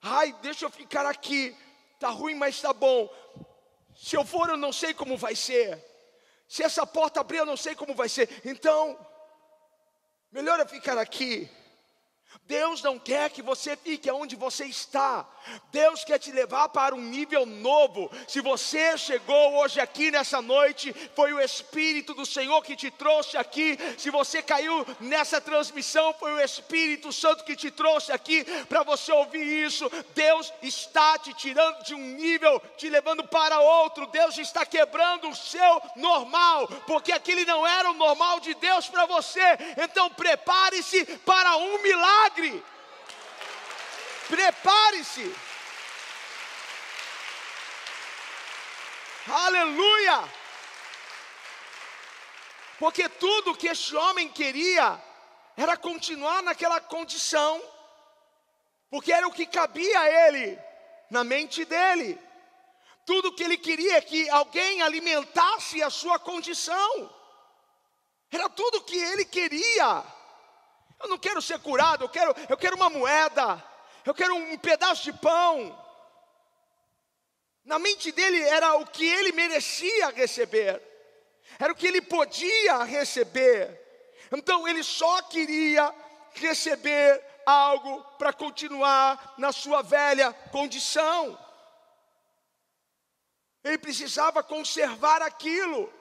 Ai, 0.01 0.35
deixa 0.43 0.65
eu 0.65 0.71
ficar 0.71 1.07
aqui, 1.07 1.57
tá 1.99 2.09
ruim, 2.09 2.35
mas 2.35 2.61
tá 2.61 2.73
bom. 2.73 3.09
Se 4.03 4.17
eu 4.17 4.25
for, 4.25 4.49
eu 4.49 4.57
não 4.57 4.73
sei 4.73 4.93
como 4.93 5.17
vai 5.17 5.37
ser. 5.37 5.81
Se 6.49 6.65
essa 6.65 6.85
porta 6.85 7.21
abrir, 7.21 7.37
eu 7.37 7.47
não 7.47 7.57
sei 7.57 7.77
como 7.77 7.95
vai 7.95 8.09
ser. 8.09 8.29
Então, 8.45 8.99
melhor 10.33 10.59
eu 10.59 10.67
ficar 10.67 10.99
aqui. 10.99 11.49
Deus 12.47 12.83
não 12.83 12.99
quer 12.99 13.31
que 13.31 13.41
você 13.41 13.77
fique 13.77 14.11
onde 14.11 14.37
você 14.37 14.65
está. 14.65 15.27
Deus 15.71 16.05
quer 16.05 16.19
te 16.19 16.31
levar 16.31 16.69
para 16.69 16.95
um 16.95 17.01
nível 17.01 17.47
novo. 17.47 18.11
Se 18.29 18.41
você 18.41 18.97
chegou 18.99 19.55
hoje 19.55 19.81
aqui 19.81 20.11
nessa 20.11 20.41
noite, 20.43 20.95
foi 21.15 21.33
o 21.33 21.41
Espírito 21.41 22.15
do 22.15 22.27
Senhor 22.27 22.63
que 22.63 22.77
te 22.77 22.91
trouxe 22.91 23.37
aqui. 23.37 23.79
Se 23.97 24.11
você 24.11 24.43
caiu 24.43 24.87
nessa 25.01 25.41
transmissão, 25.41 26.15
foi 26.15 26.33
o 26.33 26.41
Espírito 26.41 27.13
Santo 27.13 27.45
que 27.45 27.57
te 27.57 27.71
trouxe 27.71 28.13
aqui 28.13 28.45
para 28.69 28.83
você 28.83 29.13
ouvir 29.13 29.65
isso. 29.65 29.91
Deus 30.15 30.53
está 30.63 31.19
te 31.19 31.33
tirando 31.35 31.83
de 31.85 31.95
um 31.95 32.07
nível, 32.17 32.61
te 32.77 32.89
levando 32.89 33.25
para 33.25 33.61
outro. 33.61 34.07
Deus 34.07 34.37
está 34.39 34.65
quebrando 34.67 35.29
o 35.29 35.37
seu 35.37 35.83
normal, 35.97 36.69
porque 36.87 37.13
aquele 37.13 37.45
não 37.45 37.67
era 37.67 37.91
o 37.91 37.95
normal 37.95 38.41
de 38.41 38.55
Deus 38.55 38.89
para 38.89 39.07
você. 39.07 39.41
Então 39.79 40.11
prepare-se 40.11 41.05
para 41.19 41.57
um 41.57 41.83
milagre. 41.83 42.22
Prepare-se. 44.29 45.35
Aleluia! 49.29 50.29
Porque 52.79 53.09
tudo 53.09 53.55
que 53.55 53.69
este 53.69 53.95
homem 53.95 54.29
queria 54.29 55.01
era 55.57 55.77
continuar 55.77 56.43
naquela 56.43 56.81
condição, 56.81 57.63
porque 58.91 59.13
era 59.13 59.29
o 59.29 59.33
que 59.33 59.47
cabia 59.47 60.01
a 60.01 60.29
ele, 60.29 60.59
na 61.11 61.23
mente 61.23 61.65
dele. 61.65 62.19
Tudo 63.05 63.33
que 63.35 63.43
ele 63.43 63.57
queria 63.57 63.97
é 63.97 64.01
que 64.01 64.29
alguém 64.31 64.83
alimentasse 64.83 65.83
a 65.83 65.91
sua 65.91 66.19
condição, 66.19 67.11
era 68.31 68.49
tudo 68.49 68.83
que 68.83 68.97
ele 68.97 69.25
queria. 69.25 70.03
Eu 71.03 71.09
não 71.09 71.19
quero 71.19 71.43
ser 71.43 71.59
curado, 71.59 72.05
eu 72.05 72.09
quero, 72.09 72.35
eu 72.49 72.57
quero 72.57 72.77
uma 72.77 72.89
moeda, 72.89 73.63
eu 74.07 74.15
quero 74.15 74.35
um 74.35 74.57
pedaço 74.57 75.03
de 75.03 75.13
pão. 75.13 75.79
Na 77.65 77.79
mente 77.79 78.13
dele 78.13 78.41
era 78.43 78.75
o 78.77 78.87
que 78.87 79.05
ele 79.05 79.33
merecia 79.33 80.11
receber, 80.11 80.81
era 81.59 81.73
o 81.73 81.77
que 81.77 81.87
ele 81.87 82.01
podia 82.01 82.85
receber. 82.85 83.81
Então 84.31 84.67
ele 84.67 84.83
só 84.83 85.23
queria 85.23 85.93
receber 86.35 87.23
algo 87.45 88.03
para 88.17 88.33
continuar 88.33 89.35
na 89.37 89.53
sua 89.53 89.83
velha 89.83 90.33
condição. 90.51 91.39
Ele 93.65 93.79
precisava 93.79 94.43
conservar 94.43 95.23
aquilo. 95.23 95.93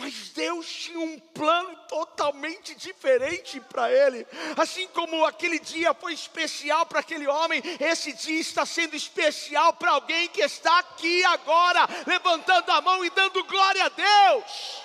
Mas 0.00 0.30
Deus 0.30 0.66
tinha 0.66 0.98
um 0.98 1.18
plano 1.18 1.76
totalmente 1.86 2.74
diferente 2.74 3.60
para 3.60 3.92
ele. 3.92 4.26
Assim 4.56 4.88
como 4.88 5.26
aquele 5.26 5.58
dia 5.58 5.92
foi 5.92 6.14
especial 6.14 6.86
para 6.86 7.00
aquele 7.00 7.28
homem, 7.28 7.62
esse 7.78 8.10
dia 8.14 8.40
está 8.40 8.64
sendo 8.64 8.96
especial 8.96 9.74
para 9.74 9.90
alguém 9.90 10.26
que 10.28 10.40
está 10.40 10.78
aqui 10.78 11.22
agora, 11.26 11.86
levantando 12.06 12.72
a 12.72 12.80
mão 12.80 13.04
e 13.04 13.10
dando 13.10 13.44
glória 13.44 13.84
a 13.84 13.88
Deus. 13.90 14.82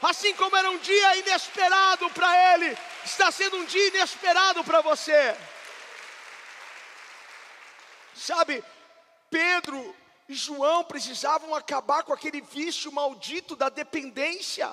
Assim 0.00 0.34
como 0.34 0.56
era 0.56 0.70
um 0.70 0.78
dia 0.78 1.16
inesperado 1.18 2.08
para 2.08 2.54
ele, 2.54 2.76
está 3.04 3.30
sendo 3.30 3.58
um 3.58 3.66
dia 3.66 3.88
inesperado 3.88 4.64
para 4.64 4.80
você. 4.80 5.36
Sabe, 8.14 8.64
Pedro 9.28 9.94
João 10.34 10.84
precisavam 10.84 11.54
acabar 11.54 12.04
com 12.04 12.12
aquele 12.12 12.40
vício 12.40 12.92
maldito 12.92 13.56
da 13.56 13.68
dependência. 13.68 14.68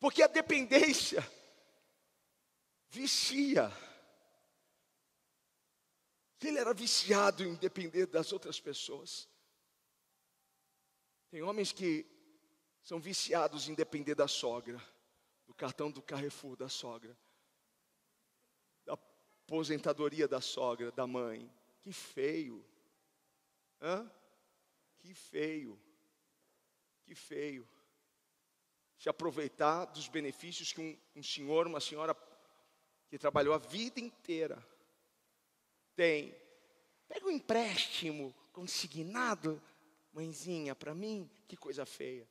Porque 0.00 0.22
a 0.22 0.26
dependência 0.26 1.20
vicia. 2.88 3.70
Ele 6.40 6.58
era 6.58 6.72
viciado 6.72 7.42
em 7.42 7.54
depender 7.56 8.06
das 8.06 8.32
outras 8.32 8.60
pessoas. 8.60 9.28
Tem 11.30 11.42
homens 11.42 11.72
que 11.72 12.06
são 12.82 13.00
viciados 13.00 13.68
em 13.68 13.74
depender 13.74 14.14
da 14.14 14.28
sogra, 14.28 14.80
do 15.46 15.52
cartão 15.52 15.90
do 15.90 16.00
Carrefour 16.00 16.56
da 16.56 16.68
sogra 16.68 17.18
aposentadoria 19.48 20.28
da 20.28 20.42
sogra, 20.42 20.92
da 20.92 21.06
mãe. 21.06 21.50
Que 21.80 21.90
feio. 21.90 22.62
Hã? 23.80 24.08
Que 24.98 25.14
feio. 25.14 25.80
Que 27.02 27.14
feio. 27.14 27.66
Se 28.98 29.08
aproveitar 29.08 29.86
dos 29.86 30.06
benefícios 30.06 30.70
que 30.70 30.80
um, 30.82 31.18
um 31.18 31.22
senhor, 31.22 31.66
uma 31.66 31.80
senhora 31.80 32.14
que 33.08 33.16
trabalhou 33.16 33.54
a 33.54 33.58
vida 33.58 33.98
inteira 33.98 34.62
tem. 35.96 36.36
Pega 37.08 37.26
um 37.26 37.30
empréstimo 37.30 38.34
consignado, 38.52 39.62
mãezinha, 40.12 40.74
para 40.74 40.94
mim, 40.94 41.30
que 41.46 41.56
coisa 41.56 41.86
feia. 41.86 42.28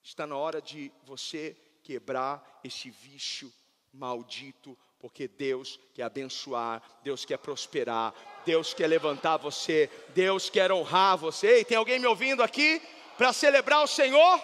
Está 0.00 0.24
na 0.24 0.36
hora 0.36 0.62
de 0.62 0.92
você 1.02 1.56
quebrar 1.82 2.60
esse 2.62 2.90
vício 2.90 3.52
maldito 3.92 4.78
porque 5.04 5.28
Deus 5.28 5.78
quer 5.92 6.04
abençoar, 6.04 6.82
Deus 7.02 7.26
quer 7.26 7.36
prosperar, 7.36 8.14
Deus 8.42 8.72
quer 8.72 8.86
levantar 8.86 9.36
você, 9.36 9.90
Deus 10.14 10.48
quer 10.48 10.72
honrar 10.72 11.18
você. 11.18 11.60
E 11.60 11.64
tem 11.66 11.76
alguém 11.76 11.98
me 11.98 12.06
ouvindo 12.06 12.42
aqui 12.42 12.80
para 13.18 13.30
celebrar 13.30 13.84
o 13.84 13.86
Senhor? 13.86 14.42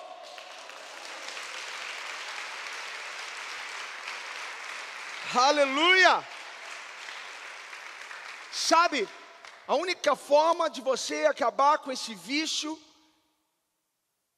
Aleluia! 5.34 6.28
Sabe, 8.52 9.08
a 9.66 9.74
única 9.74 10.14
forma 10.14 10.68
de 10.68 10.82
você 10.82 11.24
acabar 11.24 11.78
com 11.78 11.90
esse 11.90 12.14
vício 12.14 12.78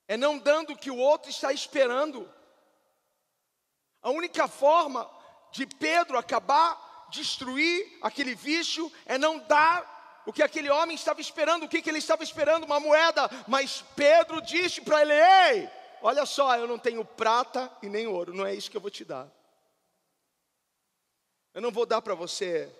é 0.06 0.16
não 0.16 0.38
dando 0.38 0.72
o 0.72 0.78
que 0.78 0.88
o 0.88 0.98
outro 0.98 1.28
está 1.28 1.52
esperando. 1.52 2.32
A 4.00 4.10
única 4.10 4.46
forma 4.46 5.20
de 5.52 5.66
Pedro 5.66 6.18
acabar, 6.18 7.06
destruir 7.10 7.98
aquele 8.00 8.34
vício, 8.34 8.90
é 9.04 9.18
não 9.18 9.38
dar 9.38 10.22
o 10.26 10.32
que 10.32 10.42
aquele 10.42 10.70
homem 10.70 10.94
estava 10.94 11.20
esperando. 11.20 11.64
O 11.64 11.68
que, 11.68 11.82
que 11.82 11.90
ele 11.90 11.98
estava 11.98 12.22
esperando? 12.22 12.64
Uma 12.64 12.80
moeda. 12.80 13.28
Mas 13.46 13.82
Pedro 13.94 14.40
disse 14.40 14.80
para 14.80 15.02
ele: 15.02 15.12
Ei, 15.12 15.70
olha 16.00 16.24
só, 16.24 16.56
eu 16.56 16.66
não 16.66 16.78
tenho 16.78 17.04
prata 17.04 17.70
e 17.82 17.88
nem 17.88 18.06
ouro, 18.06 18.34
não 18.34 18.46
é 18.46 18.54
isso 18.54 18.70
que 18.70 18.76
eu 18.76 18.80
vou 18.80 18.90
te 18.90 19.04
dar. 19.04 19.30
Eu 21.54 21.60
não 21.60 21.70
vou 21.70 21.84
dar 21.84 22.00
para 22.00 22.14
você 22.14 22.72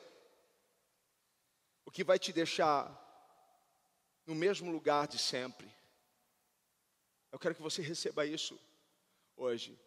o 1.84 1.90
que 1.90 2.02
vai 2.02 2.18
te 2.18 2.32
deixar 2.32 2.90
no 4.24 4.34
mesmo 4.34 4.72
lugar 4.72 5.06
de 5.06 5.18
sempre. 5.18 5.70
Eu 7.30 7.38
quero 7.38 7.54
que 7.54 7.62
você 7.62 7.82
receba 7.82 8.24
isso 8.24 8.58
hoje. 9.36 9.78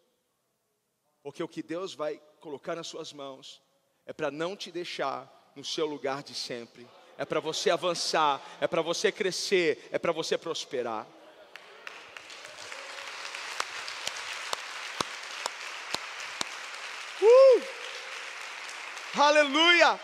Porque 1.26 1.42
o 1.42 1.48
que 1.48 1.60
Deus 1.60 1.92
vai 1.92 2.22
colocar 2.38 2.76
nas 2.76 2.86
suas 2.86 3.12
mãos 3.12 3.60
é 4.06 4.12
para 4.12 4.30
não 4.30 4.54
te 4.54 4.70
deixar 4.70 5.50
no 5.56 5.64
seu 5.64 5.84
lugar 5.84 6.22
de 6.22 6.32
sempre, 6.32 6.88
é 7.18 7.24
para 7.24 7.40
você 7.40 7.68
avançar, 7.68 8.40
é 8.60 8.68
para 8.68 8.80
você 8.80 9.10
crescer, 9.10 9.88
é 9.90 9.98
para 9.98 10.12
você 10.12 10.38
prosperar. 10.38 11.04
Uh! 17.20 17.62
Aleluia! 19.20 19.98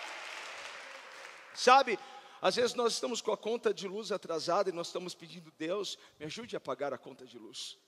Sabe, 1.55 2.01
às 2.41 2.57
vezes 2.57 2.75
nós 2.75 2.95
estamos 2.95 3.21
com 3.21 3.31
a 3.31 3.37
conta 3.37 3.73
de 3.73 3.87
luz 3.87 4.11
atrasada 4.11 4.71
e 4.71 4.73
nós 4.73 4.89
estamos 4.89 5.15
pedindo, 5.15 5.53
Deus, 5.57 5.97
me 6.19 6.27
ajude 6.27 6.57
a 6.57 6.61
pagar 6.61 6.93
a 6.93 6.99
conta 6.99 7.25
de 7.25 7.39
luz. 7.39 7.79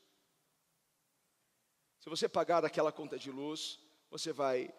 Se 2.04 2.10
você 2.10 2.28
pagar 2.28 2.62
aquela 2.66 2.92
conta 2.92 3.18
de 3.18 3.30
luz, 3.30 3.80
você 4.10 4.30
vai 4.30 4.70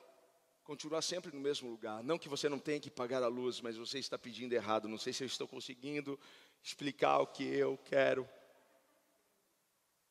continuar 0.64 1.02
sempre 1.02 1.34
no 1.34 1.40
mesmo 1.40 1.68
lugar. 1.68 2.04
Não 2.04 2.20
que 2.20 2.30
você 2.30 2.48
não 2.48 2.60
tenha 2.60 2.80
que 2.80 2.92
pagar 2.92 3.24
a 3.24 3.28
luz, 3.28 3.62
mas 3.62 3.76
você 3.76 3.98
está 3.98 4.16
pedindo 4.16 4.54
errado. 4.54 4.88
Não 4.88 5.00
sei 5.00 5.12
se 5.12 5.24
eu 5.24 5.26
estou 5.26 5.48
conseguindo 5.48 6.20
explicar 6.64 7.18
o 7.18 7.26
que 7.26 7.44
eu 7.44 7.80
quero. 7.84 8.30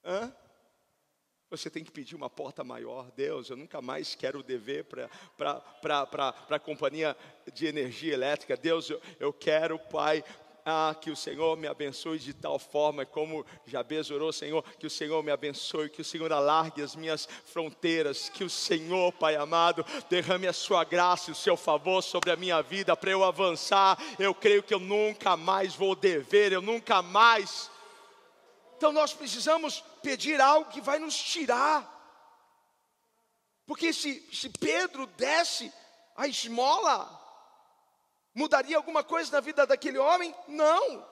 Hã? 0.04 0.34
Você 1.50 1.70
tem 1.70 1.84
que 1.84 1.92
pedir 1.92 2.16
uma 2.16 2.28
porta 2.28 2.64
maior. 2.64 3.12
Deus, 3.12 3.48
eu 3.48 3.56
nunca 3.56 3.80
mais 3.80 4.16
quero 4.16 4.42
dever 4.42 4.84
para 4.84 5.08
a 6.50 6.58
companhia 6.58 7.16
de 7.52 7.66
energia 7.66 8.12
elétrica. 8.12 8.56
Deus, 8.56 8.90
eu, 8.90 9.00
eu 9.20 9.32
quero, 9.32 9.78
Pai, 9.78 10.24
ah, 10.64 10.96
que 10.98 11.10
o 11.10 11.16
Senhor 11.16 11.56
me 11.56 11.66
abençoe 11.66 12.18
de 12.18 12.32
tal 12.32 12.58
forma 12.58 13.04
como 13.04 13.44
Jabez 13.66 14.10
orou, 14.10 14.32
Senhor, 14.32 14.64
que 14.78 14.86
o 14.86 14.90
Senhor 14.90 15.22
me 15.22 15.30
abençoe, 15.30 15.90
que 15.90 16.00
o 16.00 16.04
Senhor 16.04 16.32
alargue 16.32 16.82
as 16.82 16.96
minhas 16.96 17.28
fronteiras, 17.44 18.30
que 18.30 18.42
o 18.42 18.48
Senhor, 18.48 19.12
Pai 19.12 19.36
amado, 19.36 19.84
derrame 20.08 20.46
a 20.46 20.52
sua 20.52 20.82
graça 20.82 21.30
e 21.30 21.32
o 21.32 21.36
seu 21.36 21.56
favor 21.56 22.02
sobre 22.02 22.30
a 22.30 22.36
minha 22.36 22.62
vida 22.62 22.96
para 22.96 23.10
eu 23.10 23.22
avançar. 23.22 23.98
Eu 24.18 24.34
creio 24.34 24.62
que 24.62 24.72
eu 24.72 24.80
nunca 24.80 25.36
mais 25.36 25.74
vou 25.74 25.94
dever, 25.94 26.52
eu 26.52 26.62
nunca 26.62 27.02
mais. 27.02 27.70
Então 28.76 28.90
nós 28.90 29.12
precisamos 29.12 29.84
pedir 30.02 30.40
algo 30.40 30.70
que 30.70 30.80
vai 30.80 30.98
nos 30.98 31.16
tirar. 31.16 31.92
Porque 33.66 33.92
se, 33.92 34.26
se 34.32 34.48
Pedro 34.48 35.06
desse 35.06 35.72
a 36.16 36.28
esmola, 36.28 37.23
Mudaria 38.34 38.76
alguma 38.76 39.04
coisa 39.04 39.30
na 39.30 39.40
vida 39.40 39.64
daquele 39.64 39.98
homem? 39.98 40.34
Não. 40.48 41.06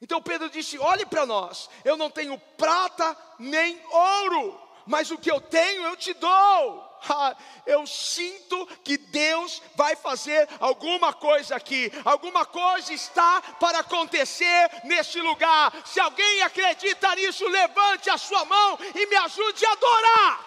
Então 0.00 0.22
Pedro 0.22 0.48
disse: 0.48 0.78
Olhe 0.78 1.04
para 1.04 1.26
nós, 1.26 1.68
eu 1.84 1.96
não 1.96 2.08
tenho 2.08 2.38
prata 2.56 3.16
nem 3.40 3.80
ouro, 3.90 4.60
mas 4.86 5.10
o 5.10 5.18
que 5.18 5.30
eu 5.30 5.40
tenho 5.40 5.82
eu 5.82 5.96
te 5.96 6.14
dou. 6.14 6.92
eu 7.66 7.84
sinto 7.84 8.64
que 8.84 8.96
Deus 8.96 9.60
vai 9.74 9.96
fazer 9.96 10.48
alguma 10.60 11.12
coisa 11.12 11.56
aqui, 11.56 11.90
alguma 12.04 12.46
coisa 12.46 12.94
está 12.94 13.42
para 13.58 13.80
acontecer 13.80 14.70
neste 14.84 15.20
lugar. 15.20 15.72
Se 15.84 15.98
alguém 15.98 16.42
acredita 16.42 17.12
nisso, 17.16 17.48
levante 17.48 18.08
a 18.08 18.16
sua 18.16 18.44
mão 18.44 18.78
e 18.94 19.06
me 19.06 19.16
ajude 19.16 19.66
a 19.66 19.72
adorar. 19.72 20.46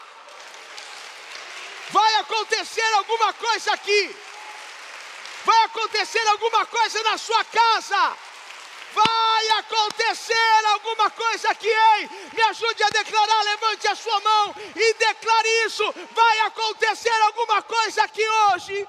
Vai 1.89 2.15
acontecer 2.15 2.93
alguma 2.93 3.33
coisa 3.33 3.73
aqui 3.73 4.15
vai 5.45 5.63
acontecer 5.63 6.27
alguma 6.27 6.65
coisa 6.65 7.03
na 7.03 7.17
sua 7.17 7.43
casa. 7.45 8.17
Vai 8.93 9.49
acontecer 9.59 10.65
alguma 10.73 11.09
coisa 11.11 11.51
aqui, 11.51 11.67
ei? 11.67 12.09
Me 12.33 12.41
ajude 12.41 12.83
a 12.83 12.89
declarar, 12.89 13.43
levante 13.43 13.87
a 13.87 13.95
sua 13.95 14.19
mão 14.21 14.55
e 14.75 14.93
declare 14.93 15.49
isso. 15.65 15.83
Vai 16.11 16.39
acontecer 16.39 17.21
alguma 17.21 17.61
coisa 17.61 18.03
aqui 18.03 18.25
hoje. 18.27 18.87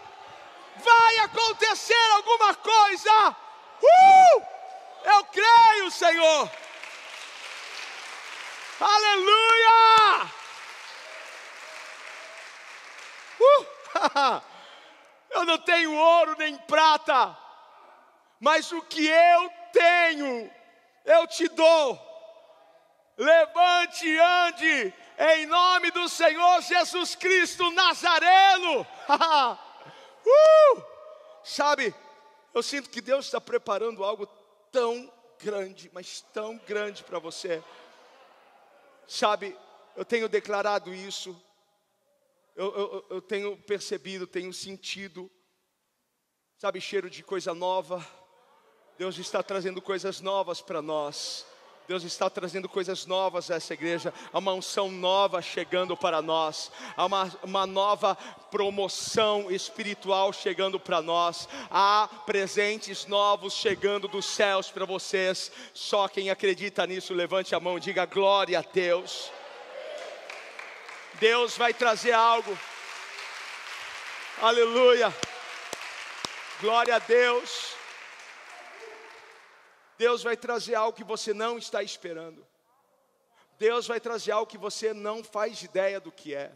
Vai 0.76 1.18
acontecer 1.18 2.10
alguma 2.12 2.54
coisa. 2.54 3.36
Uh! 3.82 4.42
Eu 5.04 5.24
creio, 5.24 5.90
Senhor. 5.90 6.50
Aleluia! 8.80 10.30
Uh! 13.40 14.42
Eu 15.36 15.44
não 15.44 15.58
tenho 15.58 15.94
ouro 15.94 16.34
nem 16.38 16.56
prata, 16.56 17.36
mas 18.40 18.72
o 18.72 18.80
que 18.80 19.06
eu 19.06 19.50
tenho, 19.70 20.50
eu 21.04 21.26
te 21.26 21.46
dou. 21.48 22.00
Levante 23.18 24.08
e 24.08 24.18
ande, 24.18 24.94
em 25.18 25.44
nome 25.44 25.90
do 25.90 26.08
Senhor 26.08 26.62
Jesus 26.62 27.14
Cristo 27.14 27.70
Nazareno. 27.72 28.80
uh! 30.26 30.82
Sabe, 31.44 31.94
eu 32.54 32.62
sinto 32.62 32.88
que 32.88 33.02
Deus 33.02 33.26
está 33.26 33.38
preparando 33.38 34.02
algo 34.02 34.24
tão 34.72 35.12
grande, 35.38 35.90
mas 35.92 36.22
tão 36.32 36.56
grande 36.66 37.04
para 37.04 37.18
você. 37.18 37.62
Sabe, 39.06 39.54
eu 39.94 40.04
tenho 40.04 40.30
declarado 40.30 40.94
isso, 40.94 41.38
eu, 42.56 42.74
eu, 42.74 43.06
eu 43.10 43.22
tenho 43.22 43.56
percebido, 43.56 44.26
tenho 44.26 44.52
sentido, 44.52 45.30
sabe, 46.58 46.80
cheiro 46.80 47.10
de 47.10 47.22
coisa 47.22 47.54
nova. 47.54 48.04
Deus 48.98 49.18
está 49.18 49.42
trazendo 49.42 49.82
coisas 49.82 50.22
novas 50.22 50.62
para 50.62 50.80
nós. 50.80 51.46
Deus 51.86 52.02
está 52.02 52.28
trazendo 52.28 52.68
coisas 52.68 53.06
novas 53.06 53.48
a 53.48 53.56
essa 53.56 53.74
igreja, 53.74 54.12
há 54.32 54.38
uma 54.38 54.52
unção 54.52 54.90
nova 54.90 55.40
chegando 55.40 55.96
para 55.96 56.20
nós, 56.20 56.72
há 56.96 57.06
uma, 57.06 57.32
uma 57.44 57.64
nova 57.64 58.16
promoção 58.50 59.48
espiritual 59.52 60.32
chegando 60.32 60.80
para 60.80 61.00
nós, 61.00 61.48
há 61.70 62.08
presentes 62.26 63.06
novos 63.06 63.54
chegando 63.54 64.08
dos 64.08 64.24
céus 64.24 64.68
para 64.68 64.84
vocês. 64.84 65.52
Só 65.72 66.08
quem 66.08 66.28
acredita 66.28 66.84
nisso, 66.88 67.14
levante 67.14 67.54
a 67.54 67.60
mão 67.60 67.78
e 67.78 67.80
diga 67.80 68.04
glória 68.04 68.58
a 68.58 68.62
Deus. 68.62 69.30
Deus 71.18 71.56
vai 71.56 71.72
trazer 71.72 72.12
algo, 72.12 72.56
aleluia, 74.42 75.08
glória 76.60 76.96
a 76.96 76.98
Deus. 76.98 77.74
Deus 79.96 80.22
vai 80.22 80.36
trazer 80.36 80.74
algo 80.74 80.96
que 80.96 81.04
você 81.04 81.32
não 81.32 81.56
está 81.56 81.82
esperando. 81.82 82.46
Deus 83.58 83.86
vai 83.86 83.98
trazer 83.98 84.32
algo 84.32 84.50
que 84.50 84.58
você 84.58 84.92
não 84.92 85.24
faz 85.24 85.62
ideia 85.62 85.98
do 85.98 86.12
que 86.12 86.34
é. 86.34 86.52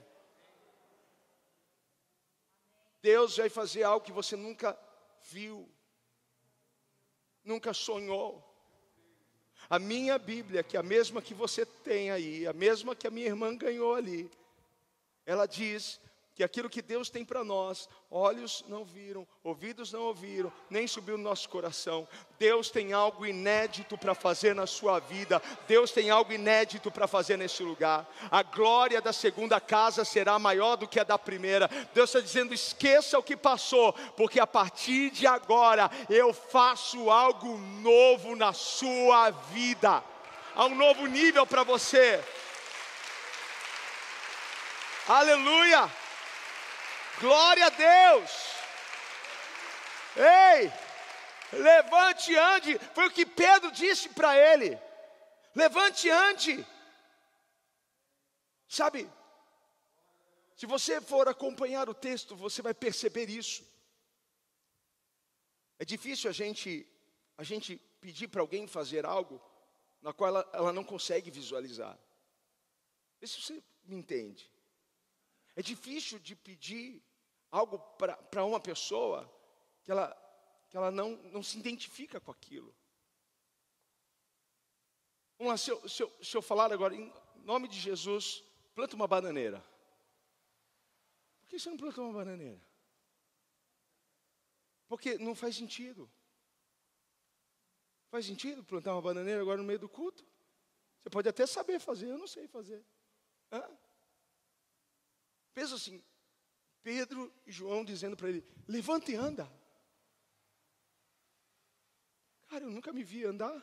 Deus 3.01 3.39
vai 3.39 3.49
fazer 3.49 3.83
algo 3.83 4.05
que 4.05 4.13
você 4.13 4.37
nunca 4.37 4.79
viu, 5.23 5.67
nunca 7.43 7.73
sonhou. 7.73 8.47
A 9.71 9.79
minha 9.79 10.19
Bíblia, 10.19 10.63
que 10.63 10.77
é 10.77 10.81
a 10.81 10.83
mesma 10.83 11.23
que 11.23 11.33
você 11.33 11.65
tem 11.65 12.11
aí, 12.11 12.47
a 12.47 12.53
mesma 12.53 12.95
que 12.95 13.07
a 13.07 13.11
minha 13.11 13.27
irmã 13.27 13.57
ganhou 13.57 13.95
ali, 13.95 14.31
ela 15.31 15.47
diz 15.47 16.01
que 16.35 16.43
aquilo 16.43 16.69
que 16.69 16.83
Deus 16.83 17.09
tem 17.09 17.25
para 17.25 17.45
nós, 17.45 17.89
olhos 18.11 18.65
não 18.67 18.85
viram, 18.85 19.25
ouvidos 19.45 19.93
não 19.93 20.03
ouviram, 20.03 20.53
nem 20.69 20.89
subiu 20.89 21.17
no 21.17 21.23
nosso 21.23 21.49
coração. 21.49 22.09
Deus 22.37 22.69
tem 22.69 22.93
algo 22.93 23.25
inédito 23.25 23.97
para 23.97 24.13
fazer 24.13 24.57
na 24.57 24.67
sua 24.67 24.99
vida, 24.99 25.41
Deus 25.69 25.93
tem 25.93 26.11
algo 26.11 26.33
inédito 26.33 26.91
para 26.91 27.07
fazer 27.07 27.37
nesse 27.37 27.63
lugar. 27.63 28.13
A 28.29 28.43
glória 28.43 29.01
da 29.01 29.13
segunda 29.13 29.61
casa 29.61 30.05
será 30.05 30.37
maior 30.37 30.75
do 30.75 30.89
que 30.89 30.99
a 30.99 31.05
da 31.05 31.17
primeira. 31.17 31.71
Deus 31.95 32.11
está 32.11 32.19
dizendo: 32.19 32.53
esqueça 32.53 33.17
o 33.17 33.23
que 33.23 33.37
passou, 33.37 33.93
porque 34.17 34.41
a 34.41 34.49
partir 34.49 35.11
de 35.11 35.29
agora 35.29 35.89
eu 36.09 36.33
faço 36.33 37.09
algo 37.09 37.57
novo 37.57 38.35
na 38.35 38.53
sua 38.53 39.31
vida. 39.31 40.03
Há 40.57 40.67
um 40.67 40.75
novo 40.75 41.07
nível 41.07 41.47
para 41.47 41.63
você. 41.63 42.21
Aleluia! 45.09 45.91
Glória 47.21 47.67
a 47.67 47.71
Deus. 47.71 48.31
Ei, 50.17 50.73
levante 51.59 52.33
e 52.33 52.37
ande. 52.37 52.79
Foi 52.95 53.07
o 53.07 53.11
que 53.11 53.27
Pedro 53.27 53.71
disse 53.71 54.09
para 54.09 54.37
ele. 54.37 54.79
Levante 55.55 56.07
e 56.07 56.11
ande. 56.11 56.67
Sabe, 58.69 59.11
se 60.57 60.67
você 60.67 61.01
for 61.01 61.29
acompanhar 61.29 61.89
o 61.89 61.95
texto, 61.95 62.37
você 62.37 62.63
vai 62.63 62.75
perceber 62.75 63.29
isso. 63.29 63.65
É 65.79 65.85
difícil 65.85 66.29
a 66.29 66.33
gente, 66.33 66.87
a 67.39 67.43
gente 67.43 67.77
pedir 68.01 68.29
para 68.29 68.41
alguém 68.43 68.67
fazer 68.67 69.07
algo 69.07 69.41
na 70.03 70.13
qual 70.13 70.29
ela, 70.29 70.51
ela 70.53 70.73
não 70.73 70.85
consegue 70.85 71.31
visualizar. 71.31 71.99
Se 73.23 73.41
você 73.41 73.63
me 73.85 73.97
entende. 73.97 74.50
É 75.57 75.63
difícil 75.63 76.19
de 76.19 76.35
pedir 76.37 77.03
algo 77.51 77.79
para 78.31 78.45
uma 78.45 78.61
pessoa 78.61 79.31
que 79.83 79.91
ela, 79.91 80.15
que 80.69 80.77
ela 80.77 80.91
não, 80.91 81.17
não 81.25 81.43
se 81.43 81.59
identifica 81.59 82.21
com 82.21 82.31
aquilo. 82.31 82.75
Vamos 85.39 85.53
lá, 85.53 85.57
se 85.57 85.71
eu, 85.71 85.89
se, 85.89 86.03
eu, 86.03 86.13
se 86.23 86.37
eu 86.37 86.43
falar 86.43 86.73
agora, 86.73 86.95
em 86.95 87.13
nome 87.45 87.67
de 87.67 87.81
Jesus, 87.81 88.45
planta 88.75 88.95
uma 88.95 89.09
bananeira. 89.09 89.65
Por 91.41 91.49
que 91.49 91.59
você 91.59 91.71
não 91.71 91.77
planta 91.77 92.01
uma 92.01 92.13
bananeira? 92.13 92.61
Porque 94.87 95.17
não 95.19 95.35
faz 95.35 95.57
sentido. 95.57 96.11
Faz 98.11 98.27
sentido 98.27 98.65
plantar 98.65 98.93
uma 98.93 99.03
bananeira 99.03 99.41
agora 99.41 99.59
no 99.59 99.65
meio 99.65 99.79
do 99.79 99.89
culto? 99.89 100.27
Você 101.01 101.09
pode 101.09 101.29
até 101.29 101.47
saber 101.47 101.81
fazer, 101.81 102.09
eu 102.09 102.19
não 102.19 102.27
sei 102.27 102.47
fazer. 102.47 102.85
Hã? 103.51 103.79
Pensa 105.61 105.75
assim, 105.75 106.03
Pedro 106.83 107.31
e 107.45 107.53
João 107.53 107.85
dizendo 107.85 108.17
para 108.17 108.31
ele: 108.31 108.43
levanta 108.67 109.13
e 109.13 109.15
anda. 109.15 109.47
Cara, 112.49 112.65
eu 112.65 112.71
nunca 112.71 112.95
me 112.95 113.05
vi 113.05 113.27
andar. 113.27 113.55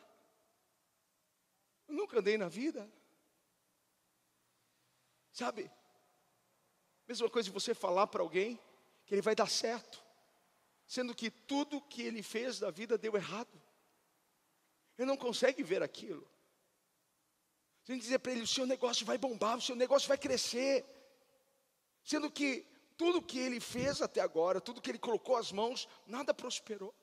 Eu 1.88 1.96
nunca 1.96 2.20
andei 2.20 2.38
na 2.38 2.48
vida. 2.48 2.88
Sabe? 5.32 5.68
Mesma 7.08 7.28
coisa 7.28 7.48
de 7.48 7.52
você 7.52 7.74
falar 7.74 8.06
para 8.06 8.22
alguém 8.22 8.60
que 9.04 9.12
ele 9.12 9.20
vai 9.20 9.34
dar 9.34 9.50
certo, 9.50 10.00
sendo 10.86 11.12
que 11.16 11.32
tudo 11.32 11.82
que 11.82 12.02
ele 12.02 12.22
fez 12.22 12.60
da 12.60 12.70
vida 12.70 12.96
deu 12.96 13.16
errado. 13.16 13.60
Ele 14.96 15.08
não 15.08 15.16
consegue 15.16 15.64
ver 15.64 15.82
aquilo. 15.82 16.30
Tem 17.84 17.96
que 17.96 18.04
dizer 18.04 18.20
para 18.20 18.30
ele: 18.30 18.42
o 18.42 18.46
seu 18.46 18.66
negócio 18.66 19.04
vai 19.04 19.18
bombar, 19.18 19.58
o 19.58 19.60
seu 19.60 19.74
negócio 19.74 20.06
vai 20.06 20.16
crescer. 20.16 20.94
Sendo 22.10 22.30
que 22.30 22.66
tudo 22.96 23.20
que 23.20 23.38
ele 23.38 23.60
fez 23.60 24.00
até 24.00 24.22
agora, 24.22 24.62
tudo 24.62 24.80
que 24.80 24.90
ele 24.90 24.98
colocou 24.98 25.36
as 25.36 25.52
mãos, 25.52 25.86
nada 26.06 26.32
prosperou. 26.32 26.94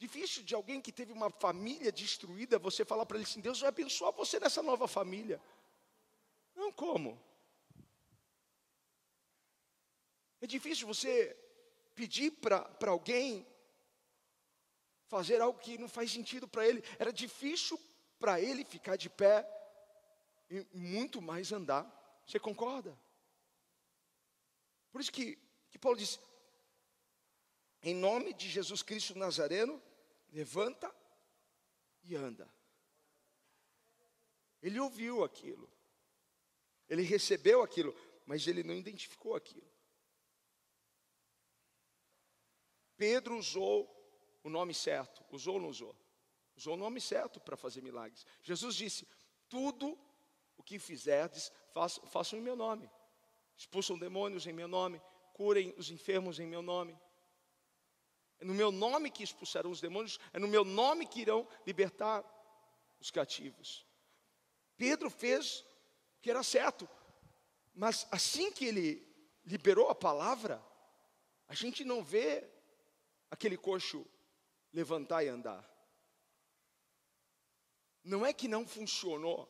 Difícil 0.00 0.42
de 0.42 0.52
alguém 0.52 0.80
que 0.80 0.90
teve 0.90 1.12
uma 1.12 1.30
família 1.30 1.92
destruída, 1.92 2.58
você 2.58 2.84
falar 2.84 3.06
para 3.06 3.18
ele 3.18 3.24
assim: 3.24 3.40
Deus 3.40 3.60
vai 3.60 3.68
abençoar 3.68 4.10
você 4.10 4.40
nessa 4.40 4.64
nova 4.64 4.88
família. 4.88 5.40
Não, 6.56 6.72
como? 6.72 7.22
É 10.40 10.46
difícil 10.48 10.84
você 10.88 11.36
pedir 11.94 12.32
para 12.32 12.90
alguém 12.90 13.46
fazer 15.06 15.40
algo 15.40 15.60
que 15.60 15.78
não 15.78 15.88
faz 15.88 16.10
sentido 16.10 16.48
para 16.48 16.66
ele. 16.66 16.82
Era 16.98 17.12
difícil 17.12 17.80
para 18.18 18.40
ele 18.40 18.64
ficar 18.64 18.96
de 18.96 19.08
pé 19.08 19.48
e 20.50 20.66
muito 20.74 21.22
mais 21.22 21.52
andar. 21.52 22.01
Você 22.26 22.38
concorda? 22.38 22.98
Por 24.90 25.00
isso 25.00 25.12
que, 25.12 25.38
que 25.70 25.78
Paulo 25.78 25.98
diz: 25.98 26.18
em 27.82 27.94
nome 27.94 28.32
de 28.32 28.48
Jesus 28.48 28.82
Cristo 28.82 29.18
Nazareno, 29.18 29.82
levanta 30.30 30.94
e 32.04 32.14
anda. 32.14 32.48
Ele 34.62 34.78
ouviu 34.78 35.24
aquilo, 35.24 35.68
ele 36.88 37.02
recebeu 37.02 37.62
aquilo, 37.62 37.94
mas 38.24 38.46
ele 38.46 38.62
não 38.62 38.74
identificou 38.74 39.34
aquilo. 39.34 39.68
Pedro 42.96 43.36
usou 43.36 43.90
o 44.44 44.48
nome 44.48 44.72
certo, 44.72 45.24
usou 45.34 45.54
ou 45.54 45.60
não 45.60 45.68
usou? 45.68 45.96
Usou 46.54 46.74
o 46.74 46.76
nome 46.76 47.00
certo 47.00 47.40
para 47.40 47.56
fazer 47.56 47.82
milagres. 47.82 48.24
Jesus 48.42 48.76
disse: 48.76 49.08
Tudo 49.48 49.98
o 50.56 50.62
que 50.62 50.78
fizerdes, 50.78 51.50
façam, 51.72 52.38
em 52.38 52.42
meu 52.42 52.56
nome 52.56 52.90
expulsam 53.56 53.98
demônios 53.98 54.46
em 54.46 54.52
meu 54.52 54.68
nome, 54.68 55.00
curem 55.32 55.74
os 55.76 55.90
enfermos 55.90 56.38
em 56.38 56.46
meu 56.46 56.62
nome. 56.62 56.98
É 58.40 58.44
no 58.44 58.54
meu 58.54 58.72
nome 58.72 59.10
que 59.10 59.22
expulsarão 59.22 59.70
os 59.70 59.80
demônios, 59.80 60.18
é 60.32 60.38
no 60.38 60.48
meu 60.48 60.64
nome 60.64 61.06
que 61.06 61.20
irão 61.20 61.46
libertar 61.66 62.24
os 63.00 63.10
cativos. 63.10 63.86
Pedro 64.76 65.08
fez 65.08 65.60
o 65.60 66.20
que 66.22 66.30
era 66.30 66.42
certo, 66.42 66.88
mas 67.74 68.06
assim 68.10 68.50
que 68.50 68.64
ele 68.64 69.08
liberou 69.44 69.88
a 69.88 69.94
palavra, 69.94 70.62
a 71.46 71.54
gente 71.54 71.84
não 71.84 72.02
vê 72.02 72.48
aquele 73.30 73.56
coxo 73.56 74.06
levantar 74.72 75.22
e 75.22 75.28
andar. 75.28 75.68
Não 78.02 78.26
é 78.26 78.32
que 78.32 78.48
não 78.48 78.66
funcionou, 78.66 79.48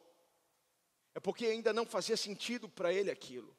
é 1.14 1.20
porque 1.20 1.46
ainda 1.46 1.72
não 1.72 1.84
fazia 1.84 2.16
sentido 2.16 2.68
para 2.68 2.92
ele 2.92 3.10
aquilo. 3.10 3.56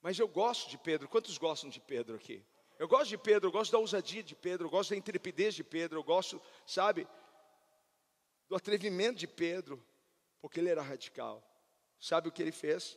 Mas 0.00 0.18
eu 0.18 0.28
gosto 0.28 0.70
de 0.70 0.78
Pedro. 0.78 1.08
Quantos 1.08 1.36
gostam 1.38 1.68
de 1.68 1.80
Pedro 1.80 2.16
aqui? 2.16 2.44
Eu 2.78 2.86
gosto 2.86 3.08
de 3.08 3.18
Pedro, 3.18 3.48
eu 3.48 3.52
gosto 3.52 3.72
da 3.72 3.78
ousadia 3.78 4.22
de 4.22 4.36
Pedro, 4.36 4.66
eu 4.66 4.70
gosto 4.70 4.90
da 4.90 4.96
intrepidez 4.96 5.54
de 5.54 5.64
Pedro, 5.64 5.98
eu 5.98 6.04
gosto, 6.04 6.40
sabe, 6.64 7.08
do 8.48 8.54
atrevimento 8.54 9.18
de 9.18 9.26
Pedro, 9.26 9.84
porque 10.40 10.60
ele 10.60 10.68
era 10.68 10.80
radical. 10.80 11.42
Sabe 11.98 12.28
o 12.28 12.32
que 12.32 12.40
ele 12.40 12.52
fez? 12.52 12.96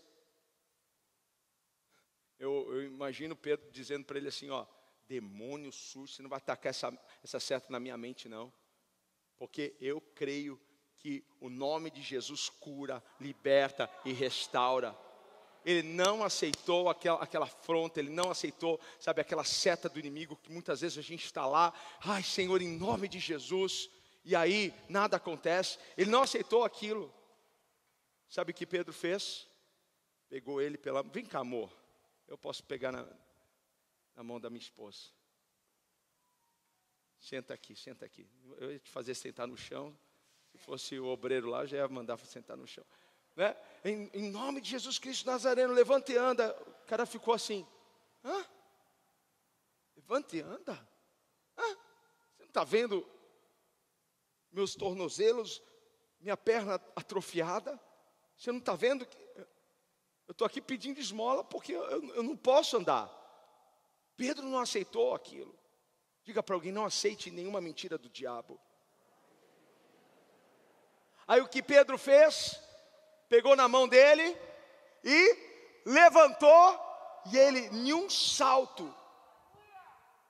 Eu, 2.37 2.71
eu 2.73 2.83
imagino 2.83 3.35
Pedro 3.35 3.69
dizendo 3.71 4.05
para 4.05 4.17
ele 4.17 4.27
assim: 4.27 4.49
Ó, 4.51 4.65
demônio 5.07 5.71
sujo, 5.71 6.13
você 6.13 6.21
não 6.21 6.29
vai 6.29 6.37
atacar 6.37 6.69
essa, 6.69 6.95
essa 7.23 7.39
seta 7.39 7.67
na 7.69 7.79
minha 7.79 7.97
mente, 7.97 8.29
não. 8.29 8.53
Porque 9.37 9.75
eu 9.81 9.99
creio 9.99 10.61
que 11.01 11.23
o 11.39 11.49
nome 11.49 11.89
de 11.89 12.01
Jesus 12.01 12.47
cura, 12.47 13.03
liberta 13.19 13.89
e 14.05 14.13
restaura. 14.13 14.95
Ele 15.65 15.81
não 15.81 16.23
aceitou 16.23 16.89
aquela, 16.89 17.21
aquela 17.23 17.45
afronta, 17.45 17.99
ele 17.99 18.11
não 18.11 18.29
aceitou, 18.29 18.79
sabe, 18.99 19.19
aquela 19.19 19.43
seta 19.43 19.89
do 19.89 19.99
inimigo 19.99 20.35
que 20.35 20.51
muitas 20.51 20.81
vezes 20.81 20.97
a 20.99 21.01
gente 21.01 21.25
está 21.25 21.45
lá, 21.47 21.73
ai 22.01 22.21
Senhor, 22.21 22.61
em 22.61 22.77
nome 22.77 23.07
de 23.07 23.19
Jesus, 23.19 23.89
e 24.23 24.35
aí 24.35 24.73
nada 24.87 25.17
acontece. 25.17 25.79
Ele 25.97 26.11
não 26.11 26.21
aceitou 26.21 26.63
aquilo. 26.63 27.11
Sabe 28.29 28.51
o 28.51 28.55
que 28.55 28.65
Pedro 28.65 28.93
fez? 28.93 29.47
Pegou 30.29 30.61
ele 30.61 30.77
pela. 30.77 31.01
Vem 31.01 31.25
cá, 31.25 31.39
amor. 31.39 31.71
Eu 32.27 32.37
posso 32.37 32.63
pegar 32.63 32.91
na, 32.91 33.07
na 34.15 34.23
mão 34.23 34.39
da 34.39 34.49
minha 34.49 34.61
esposa. 34.61 34.99
Senta 37.19 37.53
aqui, 37.53 37.75
senta 37.75 38.05
aqui. 38.05 38.27
Eu 38.57 38.71
ia 38.71 38.79
te 38.79 38.89
fazer 38.89 39.15
sentar 39.15 39.47
no 39.47 39.57
chão. 39.57 39.97
Se 40.51 40.57
fosse 40.57 40.99
o 40.99 41.07
obreiro 41.07 41.49
lá, 41.49 41.65
já 41.65 41.77
ia 41.77 41.87
mandar 41.87 42.17
sentar 42.19 42.57
no 42.57 42.67
chão. 42.67 42.85
Né? 43.35 43.55
Em, 43.83 44.09
em 44.13 44.31
nome 44.31 44.61
de 44.61 44.69
Jesus 44.69 44.99
Cristo 44.99 45.25
Nazareno, 45.25 45.73
levanta 45.73 46.11
e 46.11 46.17
anda. 46.17 46.55
O 46.83 46.85
cara 46.85 47.05
ficou 47.05 47.33
assim. 47.33 47.65
Hã? 48.23 48.45
E 50.33 50.41
anda? 50.41 50.73
Hã? 51.57 51.63
Você 51.63 52.41
não 52.41 52.47
está 52.47 52.63
vendo 52.65 53.07
meus 54.51 54.75
tornozelos, 54.75 55.61
minha 56.19 56.35
perna 56.35 56.75
atrofiada? 56.95 57.79
Você 58.37 58.51
não 58.51 58.59
está 58.59 58.75
vendo 58.75 59.05
que 59.05 59.17
eu 60.27 60.33
estou 60.33 60.45
aqui 60.45 60.61
pedindo 60.61 60.99
esmola 60.99 61.43
porque 61.43 61.73
eu, 61.73 62.13
eu 62.15 62.23
não 62.23 62.35
posso 62.35 62.77
andar. 62.77 63.09
Pedro 64.15 64.45
não 64.45 64.59
aceitou 64.59 65.13
aquilo. 65.13 65.57
Diga 66.23 66.43
para 66.43 66.55
alguém: 66.55 66.71
não 66.71 66.85
aceite 66.85 67.31
nenhuma 67.31 67.59
mentira 67.59 67.97
do 67.97 68.09
diabo. 68.09 68.59
Aí 71.31 71.39
o 71.39 71.47
que 71.47 71.63
Pedro 71.63 71.97
fez? 71.97 72.59
Pegou 73.29 73.55
na 73.55 73.65
mão 73.65 73.87
dele 73.87 74.37
e 75.01 75.37
levantou, 75.85 76.77
e 77.31 77.37
ele, 77.37 77.69
em 77.71 77.93
um 77.93 78.09
salto, 78.09 78.93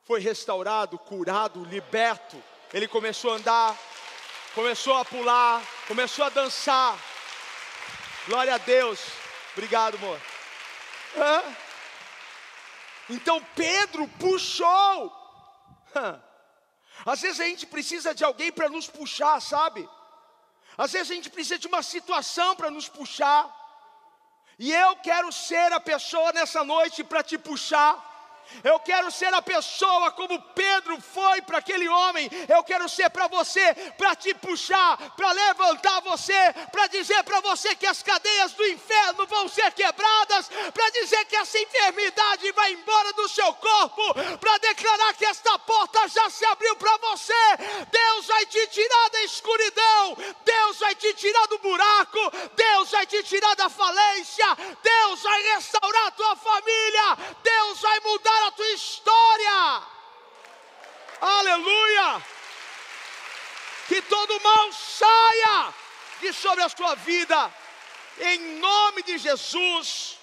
foi 0.03 0.19
restaurado, 0.19 0.99
curado, 0.99 1.65
liberto. 1.65 2.37
Ele 2.71 2.87
começou 2.87 3.33
a 3.33 3.37
andar, 3.37 3.75
começou 4.53 4.95
a 4.95 5.03
pular, 5.03 5.63
começou 5.87 6.23
a 6.23 6.29
dançar. 6.29 6.95
Glória 8.27 8.53
a 8.53 8.59
Deus. 8.59 8.99
Obrigado, 9.53 9.95
amor. 9.95 10.21
Hã? 11.17 11.43
Então 13.09 13.43
Pedro 13.55 14.07
puxou. 14.19 15.11
Hã? 15.95 16.21
Às 17.03 17.21
vezes 17.21 17.39
a 17.39 17.45
gente 17.45 17.65
precisa 17.65 18.13
de 18.13 18.23
alguém 18.23 18.51
para 18.51 18.69
nos 18.69 18.85
puxar, 18.85 19.41
sabe? 19.41 19.89
Às 20.77 20.91
vezes 20.93 21.11
a 21.11 21.15
gente 21.15 21.29
precisa 21.29 21.59
de 21.59 21.67
uma 21.67 21.83
situação 21.83 22.55
para 22.55 22.71
nos 22.71 22.87
puxar. 22.87 23.49
E 24.57 24.71
eu 24.71 24.95
quero 24.97 25.31
ser 25.31 25.71
a 25.73 25.79
pessoa 25.79 26.31
nessa 26.31 26.63
noite 26.63 27.03
para 27.03 27.23
te 27.23 27.37
puxar. 27.37 28.10
Eu 28.63 28.79
quero 28.79 29.09
ser 29.11 29.33
a 29.33 29.41
pessoa 29.41 30.11
como 30.11 30.41
Pedro 30.53 30.99
foi 31.01 31.41
para 31.41 31.59
aquele 31.59 31.87
homem. 31.87 32.29
Eu 32.47 32.63
quero 32.63 32.87
ser 32.89 33.09
para 33.09 33.27
você, 33.27 33.73
para 33.97 34.15
te 34.15 34.33
puxar, 34.33 34.97
para 35.15 35.31
levantar 35.31 36.01
você, 36.01 36.53
para 36.71 36.87
dizer 36.87 37.23
para 37.23 37.39
você 37.41 37.75
que 37.75 37.87
as 37.87 38.03
cadeias 38.03 38.53
do 38.53 38.65
inferno 38.67 39.25
vão 39.27 39.47
ser 39.47 39.71
quebradas, 39.71 40.49
para 40.73 40.89
dizer 40.91 41.25
que 41.25 41.35
essa 41.35 41.59
enfermidade 41.59 42.51
vai 42.51 42.73
embora 42.73 43.13
do 43.13 43.27
seu 43.29 43.53
corpo, 43.53 44.13
para 44.39 44.57
declarar 44.59 45.13
que 45.13 45.25
esta 45.25 45.57
porta 45.59 46.07
já 46.07 46.29
se 46.29 46.45
abriu 46.45 46.75
para 46.75 46.97
você. 46.97 47.33
Deus 47.91 48.25
vai 48.27 48.45
te 48.45 48.67
tirar 48.67 49.09
da 49.09 49.23
escuridão, 49.23 50.17
Deus 50.43 50.79
vai 50.79 50.95
te 50.95 51.13
tirar 51.13 51.47
do 51.47 51.57
buraco, 51.59 52.19
Deus 52.55 52.91
vai 52.91 53.05
te 53.05 53.23
tirar 53.23 53.55
da 53.55 53.69
falência, 53.69 54.45
Deus 54.83 55.21
vai 55.21 55.41
restaurar 55.53 56.07
a 56.07 56.11
tua 56.11 56.35
família, 56.35 57.17
Deus 57.43 57.81
vai 57.81 57.99
mudar 58.01 58.30
a 58.47 58.51
tua 58.51 58.71
história. 58.71 59.81
Aleluia! 61.21 62.25
Que 63.87 64.01
todo 64.01 64.41
mal 64.41 64.71
saia 64.73 65.73
de 66.21 66.33
sobre 66.33 66.63
a 66.63 66.69
sua 66.69 66.95
vida, 66.95 67.53
em 68.19 68.59
nome 68.59 69.03
de 69.03 69.17
Jesus. 69.17 70.17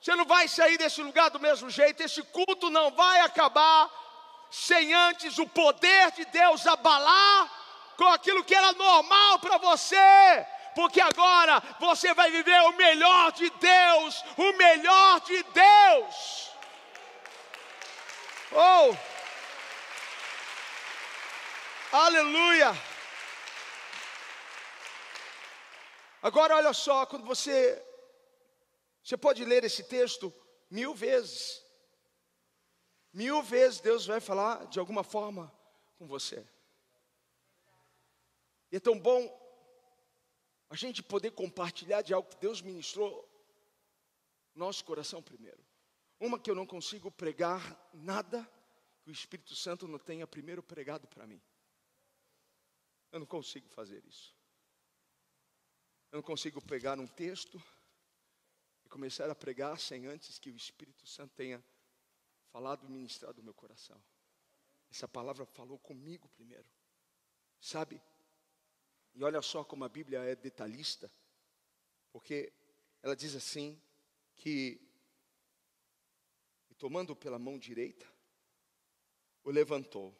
Você 0.00 0.14
não 0.14 0.24
vai 0.24 0.46
sair 0.46 0.78
desse 0.78 1.02
lugar 1.02 1.30
do 1.30 1.40
mesmo 1.40 1.68
jeito, 1.68 2.02
esse 2.02 2.22
culto 2.22 2.70
não 2.70 2.90
vai 2.92 3.20
acabar 3.20 3.90
sem 4.50 4.94
antes 4.94 5.38
o 5.38 5.46
poder 5.48 6.12
de 6.12 6.24
Deus 6.26 6.66
abalar 6.66 7.50
com 7.96 8.06
aquilo 8.08 8.44
que 8.44 8.54
era 8.54 8.72
normal 8.72 9.38
para 9.38 9.58
você, 9.58 10.46
porque 10.74 11.00
agora 11.00 11.62
você 11.80 12.14
vai 12.14 12.30
viver 12.30 12.60
o 12.62 12.76
melhor 12.76 13.32
de 13.32 13.50
Deus, 13.50 14.24
o 14.36 14.52
melhor 14.52 15.20
de 15.22 15.42
Deus. 15.42 16.50
Oh! 18.58 18.96
Aleluia! 21.92 22.72
Agora 26.22 26.56
olha 26.56 26.72
só, 26.72 27.04
quando 27.04 27.26
você 27.26 27.82
você 29.04 29.14
pode 29.16 29.44
ler 29.44 29.62
esse 29.62 29.84
texto 29.84 30.32
mil 30.70 30.94
vezes. 30.94 31.62
Mil 33.12 33.42
vezes 33.42 33.78
Deus 33.78 34.06
vai 34.06 34.20
falar 34.20 34.66
de 34.68 34.80
alguma 34.80 35.04
forma 35.04 35.52
com 35.98 36.06
você. 36.06 36.42
E 38.72 38.76
é 38.76 38.80
tão 38.80 38.98
bom 38.98 39.20
a 40.70 40.74
gente 40.74 41.02
poder 41.02 41.32
compartilhar 41.32 42.00
de 42.00 42.14
algo 42.14 42.30
que 42.30 42.38
Deus 42.38 42.62
ministrou 42.62 43.28
nosso 44.54 44.82
coração 44.82 45.22
primeiro. 45.22 45.62
Uma 46.18 46.38
que 46.38 46.50
eu 46.50 46.54
não 46.54 46.66
consigo 46.66 47.10
pregar 47.10 47.60
nada 47.92 48.48
que 49.02 49.10
o 49.10 49.12
Espírito 49.12 49.54
Santo 49.54 49.86
não 49.86 49.98
tenha 49.98 50.26
primeiro 50.26 50.62
pregado 50.62 51.06
para 51.06 51.26
mim. 51.26 51.40
Eu 53.12 53.20
não 53.20 53.26
consigo 53.26 53.68
fazer 53.68 54.04
isso. 54.04 54.34
Eu 56.10 56.16
não 56.16 56.22
consigo 56.22 56.60
pegar 56.62 56.98
um 56.98 57.06
texto 57.06 57.62
e 58.84 58.88
começar 58.88 59.28
a 59.30 59.34
pregar 59.34 59.78
sem 59.78 60.06
antes 60.06 60.38
que 60.38 60.50
o 60.50 60.56
Espírito 60.56 61.06
Santo 61.06 61.34
tenha 61.34 61.62
falado 62.50 62.86
e 62.86 62.90
ministrado 62.90 63.38
no 63.38 63.44
meu 63.44 63.54
coração. 63.54 64.02
Essa 64.90 65.06
palavra 65.06 65.44
falou 65.44 65.78
comigo 65.78 66.28
primeiro. 66.30 66.68
Sabe? 67.60 68.00
E 69.14 69.22
olha 69.22 69.42
só 69.42 69.64
como 69.64 69.84
a 69.84 69.88
Bíblia 69.88 70.20
é 70.20 70.36
detalhista, 70.36 71.12
porque 72.10 72.52
ela 73.02 73.16
diz 73.16 73.34
assim 73.34 73.80
que 74.34 74.85
tomando 76.78 77.14
pela 77.14 77.38
mão 77.38 77.58
direita, 77.58 78.06
o 79.42 79.50
levantou. 79.50 80.14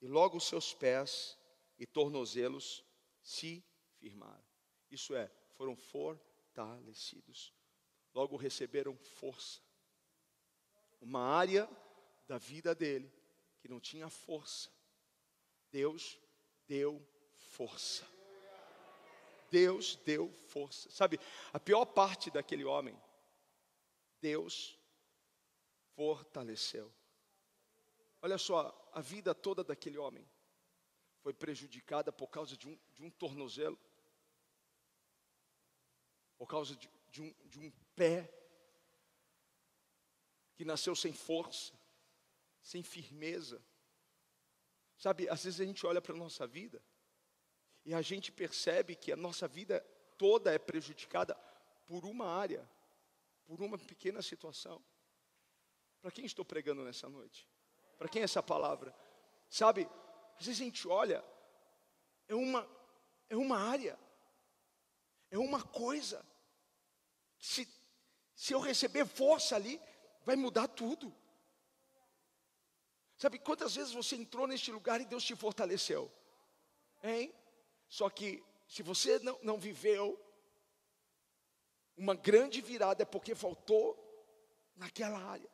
E 0.00 0.06
logo 0.06 0.38
os 0.38 0.44
seus 0.44 0.72
pés 0.72 1.38
e 1.78 1.86
tornozelos 1.86 2.84
se 3.22 3.64
firmaram. 3.98 4.44
Isso 4.90 5.14
é, 5.14 5.30
foram 5.56 5.76
fortalecidos. 5.76 7.52
Logo 8.14 8.36
receberam 8.36 8.96
força. 8.96 9.60
Uma 11.00 11.20
área 11.20 11.68
da 12.26 12.38
vida 12.38 12.74
dele 12.74 13.12
que 13.58 13.68
não 13.68 13.78
tinha 13.78 14.08
força. 14.08 14.70
Deus 15.70 16.18
deu 16.66 17.06
força. 17.36 18.06
Deus 19.50 19.96
deu 19.96 20.32
força. 20.48 20.90
Sabe, 20.90 21.20
a 21.52 21.60
pior 21.60 21.84
parte 21.84 22.30
daquele 22.30 22.64
homem, 22.64 22.96
Deus 24.20 24.79
fortaleceu. 26.00 26.90
Olha 28.22 28.38
só, 28.38 28.90
a 28.94 29.02
vida 29.02 29.34
toda 29.34 29.62
daquele 29.62 29.98
homem 29.98 30.26
foi 31.18 31.34
prejudicada 31.34 32.10
por 32.10 32.28
causa 32.28 32.56
de 32.56 32.66
um, 32.66 32.78
de 32.94 33.04
um 33.04 33.10
tornozelo, 33.10 33.78
por 36.38 36.46
causa 36.46 36.74
de, 36.74 36.90
de, 37.10 37.20
um, 37.20 37.34
de 37.44 37.58
um 37.58 37.70
pé 37.94 38.32
que 40.54 40.64
nasceu 40.64 40.96
sem 40.96 41.12
força, 41.12 41.78
sem 42.62 42.82
firmeza. 42.82 43.62
Sabe, 44.96 45.28
às 45.28 45.44
vezes 45.44 45.60
a 45.60 45.66
gente 45.66 45.84
olha 45.84 46.00
para 46.00 46.14
a 46.14 46.18
nossa 46.18 46.46
vida 46.46 46.82
e 47.84 47.92
a 47.92 48.00
gente 48.00 48.32
percebe 48.32 48.96
que 48.96 49.12
a 49.12 49.16
nossa 49.16 49.46
vida 49.46 49.80
toda 50.16 50.50
é 50.50 50.58
prejudicada 50.58 51.34
por 51.84 52.06
uma 52.06 52.26
área, 52.26 52.66
por 53.44 53.60
uma 53.60 53.76
pequena 53.76 54.22
situação. 54.22 54.82
Para 56.00 56.10
quem 56.10 56.24
estou 56.24 56.44
pregando 56.44 56.84
nessa 56.84 57.08
noite? 57.08 57.46
Para 57.98 58.08
quem 58.08 58.22
é 58.22 58.24
essa 58.24 58.42
palavra? 58.42 58.94
Sabe, 59.48 59.88
às 60.38 60.46
vezes 60.46 60.60
a 60.60 60.64
gente 60.64 60.88
olha, 60.88 61.24
é 62.28 62.34
uma, 62.34 62.66
é 63.28 63.36
uma 63.36 63.58
área, 63.58 63.98
é 65.30 65.38
uma 65.38 65.62
coisa. 65.62 66.24
Se, 67.38 67.68
se 68.34 68.52
eu 68.54 68.60
receber 68.60 69.06
força 69.06 69.56
ali, 69.56 69.80
vai 70.24 70.36
mudar 70.36 70.68
tudo. 70.68 71.14
Sabe 73.16 73.38
quantas 73.38 73.74
vezes 73.74 73.92
você 73.92 74.16
entrou 74.16 74.46
neste 74.46 74.72
lugar 74.72 75.00
e 75.00 75.04
Deus 75.04 75.24
te 75.24 75.36
fortaleceu? 75.36 76.10
Hein? 77.02 77.34
Só 77.86 78.08
que 78.08 78.42
se 78.66 78.82
você 78.82 79.18
não, 79.18 79.38
não 79.42 79.58
viveu 79.58 80.18
uma 81.96 82.14
grande 82.14 82.62
virada, 82.62 83.02
é 83.02 83.04
porque 83.04 83.34
faltou 83.34 83.98
naquela 84.74 85.18
área. 85.18 85.50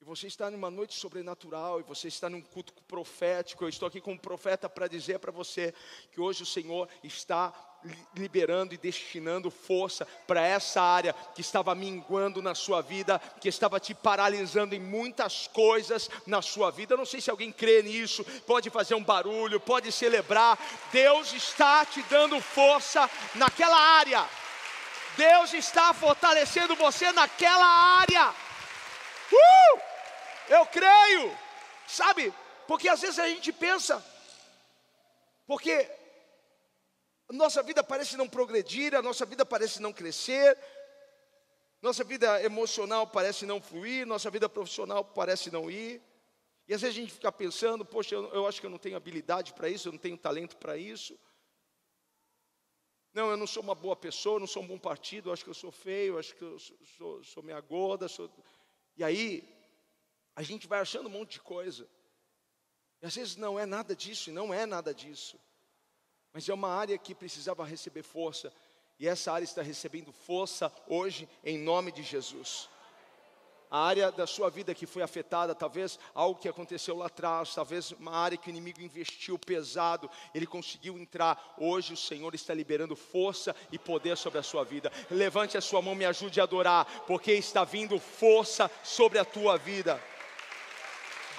E 0.00 0.04
você 0.04 0.28
está 0.28 0.50
numa 0.50 0.70
noite 0.70 0.94
sobrenatural, 0.94 1.78
e 1.78 1.82
você 1.82 2.08
está 2.08 2.30
num 2.30 2.40
culto 2.40 2.72
profético. 2.88 3.64
Eu 3.64 3.68
estou 3.68 3.86
aqui 3.86 4.00
como 4.00 4.18
profeta 4.18 4.66
para 4.66 4.88
dizer 4.88 5.18
para 5.18 5.30
você 5.30 5.74
que 6.10 6.18
hoje 6.18 6.42
o 6.42 6.46
Senhor 6.46 6.88
está 7.04 7.52
liberando 8.16 8.72
e 8.72 8.78
destinando 8.78 9.50
força 9.50 10.06
para 10.26 10.40
essa 10.40 10.80
área 10.80 11.12
que 11.34 11.42
estava 11.42 11.74
minguando 11.74 12.40
na 12.40 12.54
sua 12.54 12.80
vida, 12.80 13.18
que 13.42 13.48
estava 13.48 13.78
te 13.78 13.94
paralisando 13.94 14.74
em 14.74 14.80
muitas 14.80 15.46
coisas 15.48 16.08
na 16.26 16.40
sua 16.40 16.70
vida. 16.70 16.94
Eu 16.94 16.98
não 16.98 17.06
sei 17.06 17.20
se 17.20 17.30
alguém 17.30 17.52
crê 17.52 17.82
nisso, 17.82 18.24
pode 18.46 18.70
fazer 18.70 18.94
um 18.94 19.04
barulho, 19.04 19.60
pode 19.60 19.92
celebrar. 19.92 20.58
Deus 20.90 21.34
está 21.34 21.84
te 21.84 22.02
dando 22.04 22.40
força 22.40 23.08
naquela 23.34 23.78
área. 23.78 24.26
Deus 25.14 25.52
está 25.52 25.92
fortalecendo 25.92 26.74
você 26.74 27.12
naquela 27.12 27.66
área. 27.66 28.30
Uh! 29.30 29.89
Eu 30.50 30.66
creio, 30.66 31.38
sabe? 31.86 32.34
Porque 32.66 32.88
às 32.88 33.00
vezes 33.00 33.20
a 33.20 33.28
gente 33.28 33.52
pensa, 33.52 34.04
porque 35.46 35.88
nossa 37.30 37.62
vida 37.62 37.84
parece 37.84 38.16
não 38.16 38.28
progredir, 38.28 38.96
a 38.96 39.00
nossa 39.00 39.24
vida 39.24 39.46
parece 39.46 39.80
não 39.80 39.92
crescer, 39.92 40.58
nossa 41.80 42.02
vida 42.02 42.42
emocional 42.42 43.06
parece 43.06 43.46
não 43.46 43.62
fluir, 43.62 44.04
nossa 44.04 44.28
vida 44.28 44.48
profissional 44.48 45.04
parece 45.04 45.52
não 45.52 45.70
ir. 45.70 46.02
E 46.66 46.74
às 46.74 46.80
vezes 46.80 46.96
a 46.96 47.00
gente 47.00 47.12
fica 47.12 47.30
pensando, 47.30 47.84
poxa, 47.84 48.16
eu, 48.16 48.26
eu 48.34 48.46
acho 48.48 48.60
que 48.60 48.66
eu 48.66 48.70
não 48.70 48.78
tenho 48.78 48.96
habilidade 48.96 49.54
para 49.54 49.68
isso, 49.68 49.86
eu 49.86 49.92
não 49.92 50.00
tenho 50.00 50.18
talento 50.18 50.56
para 50.56 50.76
isso. 50.76 51.16
Não, 53.14 53.30
eu 53.30 53.36
não 53.36 53.46
sou 53.46 53.62
uma 53.62 53.74
boa 53.74 53.94
pessoa, 53.94 54.36
eu 54.36 54.40
não 54.40 54.48
sou 54.48 54.64
um 54.64 54.66
bom 54.66 54.78
partido, 54.78 55.28
eu 55.28 55.32
acho 55.32 55.44
que 55.44 55.50
eu 55.50 55.54
sou 55.54 55.70
feio, 55.70 56.14
eu 56.14 56.18
acho 56.18 56.34
que 56.34 56.42
eu 56.42 56.58
sou, 56.58 56.76
sou, 56.96 57.24
sou 57.24 57.44
gorda. 57.62 58.08
Sou... 58.08 58.28
E 58.96 59.04
aí, 59.04 59.59
a 60.40 60.42
gente 60.42 60.66
vai 60.66 60.80
achando 60.80 61.06
um 61.06 61.12
monte 61.12 61.32
de 61.32 61.40
coisa. 61.40 61.86
E 63.02 63.06
às 63.06 63.14
vezes 63.14 63.36
não 63.36 63.58
é 63.58 63.66
nada 63.66 63.94
disso, 63.94 64.30
e 64.30 64.32
não 64.32 64.54
é 64.54 64.64
nada 64.64 64.94
disso. 64.94 65.38
Mas 66.32 66.48
é 66.48 66.54
uma 66.54 66.70
área 66.70 66.96
que 66.96 67.14
precisava 67.14 67.62
receber 67.62 68.02
força, 68.02 68.50
e 68.98 69.06
essa 69.06 69.30
área 69.30 69.44
está 69.44 69.60
recebendo 69.60 70.10
força 70.12 70.72
hoje, 70.86 71.28
em 71.44 71.58
nome 71.58 71.92
de 71.92 72.02
Jesus. 72.02 72.70
A 73.70 73.84
área 73.84 74.10
da 74.10 74.26
sua 74.26 74.48
vida 74.48 74.74
que 74.74 74.86
foi 74.86 75.02
afetada, 75.02 75.54
talvez 75.54 75.98
algo 76.14 76.40
que 76.40 76.48
aconteceu 76.48 76.96
lá 76.96 77.06
atrás, 77.06 77.54
talvez 77.54 77.92
uma 77.92 78.16
área 78.16 78.38
que 78.38 78.48
o 78.48 78.50
inimigo 78.50 78.80
investiu 78.80 79.38
pesado, 79.38 80.10
ele 80.34 80.46
conseguiu 80.46 80.98
entrar. 80.98 81.54
Hoje 81.58 81.92
o 81.92 81.98
Senhor 81.98 82.34
está 82.34 82.54
liberando 82.54 82.96
força 82.96 83.54
e 83.70 83.78
poder 83.78 84.16
sobre 84.16 84.38
a 84.38 84.42
sua 84.42 84.64
vida. 84.64 84.90
Levante 85.10 85.58
a 85.58 85.60
sua 85.60 85.82
mão, 85.82 85.94
me 85.94 86.06
ajude 86.06 86.40
a 86.40 86.44
adorar, 86.44 87.04
porque 87.06 87.32
está 87.32 87.62
vindo 87.62 88.00
força 88.00 88.70
sobre 88.82 89.18
a 89.18 89.24
tua 89.24 89.58
vida. 89.58 90.02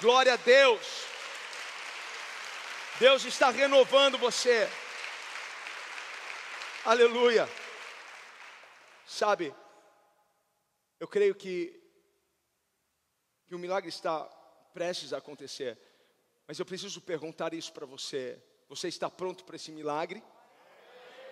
Glória 0.02 0.34
a 0.34 0.36
Deus. 0.36 1.04
Deus 2.98 3.24
está 3.24 3.50
renovando 3.50 4.18
você. 4.18 4.68
Aleluia. 6.84 7.48
Sabe, 9.06 9.54
eu 10.98 11.06
creio 11.06 11.36
que, 11.36 11.80
que 13.46 13.54
o 13.54 13.60
milagre 13.60 13.90
está 13.90 14.24
prestes 14.74 15.12
a 15.12 15.18
acontecer. 15.18 15.78
Mas 16.48 16.58
eu 16.58 16.66
preciso 16.66 17.00
perguntar 17.00 17.54
isso 17.54 17.72
para 17.72 17.86
você. 17.86 18.42
Você 18.68 18.88
está 18.88 19.08
pronto 19.08 19.44
para 19.44 19.54
esse 19.54 19.70
milagre? 19.70 20.20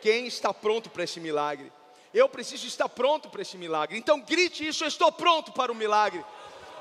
Quem 0.01 0.29
está 0.29 0.55
pronto 0.55 0.89
para 0.91 1.03
esse 1.03 1.19
milagre? 1.19 1.73
Eu 2.15 2.29
preciso 2.29 2.69
estar 2.69 2.89
pronto 2.89 3.31
para 3.31 3.43
esse 3.43 3.57
milagre. 3.57 3.99
Então 3.99 4.21
grite 4.21 4.67
isso: 4.67 4.85
eu 4.85 4.89
estou 4.89 5.11
pronto 5.11 5.53
para 5.53 5.73
o 5.73 5.75
milagre. 5.75 6.25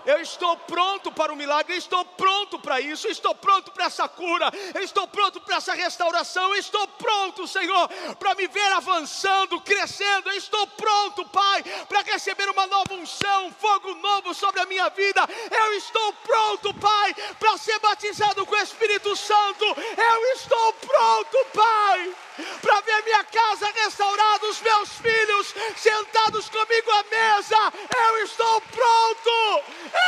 Eu 0.10 0.22
estou 0.22 0.57
pronto 0.57 1.12
para 1.12 1.32
o 1.32 1.36
milagre, 1.36 1.78
estou 1.78 2.03
pronto 2.03 2.57
para 2.57 2.82
isso, 2.82 3.07
estou 3.07 3.36
pronto 3.36 3.72
para 3.72 3.86
essa 3.86 4.10
cura, 4.10 4.51
estou 4.82 5.07
pronto 5.07 5.39
para 5.39 5.57
essa 5.57 5.76
restauração, 5.76 6.55
estou 6.55 6.88
pronto, 6.88 7.47
Senhor, 7.47 7.88
para 8.16 8.34
me 8.34 8.47
ver 8.47 8.72
avançando, 8.72 9.62
crescendo, 9.62 10.32
estou 10.32 10.66
pronto, 10.66 11.24
Pai, 11.26 11.62
para 11.88 12.01
receber 12.01 12.49
uma 12.49 12.66
nova 12.66 12.95
unção, 12.95 13.45
um 13.45 13.51
fogo 13.51 13.93
novo 13.93 14.34
sobre 14.34 14.60
a 14.62 14.66
minha 14.66 14.89
vida. 14.89 15.22
Eu 15.51 15.74
estou 15.76 16.12
pronto, 16.14 16.74
Pai, 16.74 17.14
para 17.39 17.55
ser 17.60 17.78
batizado 17.78 18.43
com 18.47 18.55
o 18.55 18.64
Espírito 18.64 19.16
Santo. 19.16 19.64
Eu 19.64 20.34
estou 20.34 20.74
pronto, 20.74 21.38
Pai 21.53 22.16
para 22.62 22.82
ver 22.82 23.03
minha 23.03 23.24
casa 23.24 23.72
restaurada, 23.84 24.47
os 24.47 24.62
meus 24.62 24.89
filhos 24.93 25.53
sentados 25.76 26.49
comigo 26.49 26.91
à 26.91 27.03
mesa. 27.03 27.74
Eu 28.07 28.24
estou 28.24 28.62
pronto, 28.62 29.64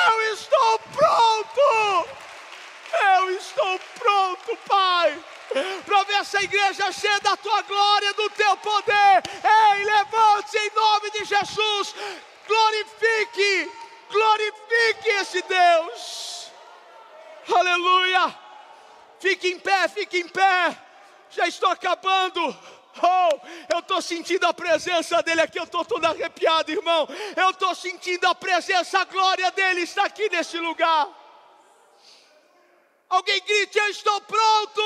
eu 0.07 0.33
estou 0.33 0.79
pronto, 0.79 2.09
eu 3.15 3.37
estou 3.37 3.79
pronto, 3.97 4.57
Pai. 4.67 5.23
Para 5.85 6.03
ver 6.03 6.13
essa 6.13 6.41
igreja 6.41 6.91
cheia 6.91 7.19
da 7.19 7.35
tua 7.35 7.61
glória, 7.63 8.13
do 8.13 8.29
teu 8.29 8.55
poder. 8.57 9.23
Ei, 9.43 9.83
levante-se 9.83 10.57
em 10.57 10.71
nome 10.73 11.11
de 11.11 11.25
Jesus. 11.25 11.95
Glorifique, 12.47 13.71
glorifique 14.09 15.09
esse 15.09 15.41
Deus. 15.41 16.51
Aleluia. 17.53 18.33
Fique 19.19 19.49
em 19.49 19.59
pé, 19.59 19.87
fique 19.89 20.19
em 20.19 20.27
pé 20.27 20.77
já 21.31 21.47
estou 21.47 21.69
acabando. 21.69 22.55
Oh, 23.01 23.39
eu 23.69 23.79
estou 23.79 24.01
sentindo 24.01 24.45
a 24.45 24.53
presença 24.53 25.21
dele 25.23 25.41
aqui, 25.41 25.57
eu 25.59 25.63
estou 25.63 25.85
todo 25.85 26.03
arrepiado, 26.05 26.71
irmão. 26.71 27.07
Eu 27.35 27.51
estou 27.51 27.73
sentindo 27.73 28.25
a 28.25 28.35
presença, 28.35 28.99
a 28.99 29.05
glória 29.05 29.49
dele 29.51 29.81
está 29.81 30.05
aqui 30.05 30.29
nesse 30.29 30.57
lugar. 30.57 31.07
Alguém 33.09 33.41
grite: 33.41 33.77
Eu 33.77 33.87
estou 33.87 34.21
pronto. 34.21 34.81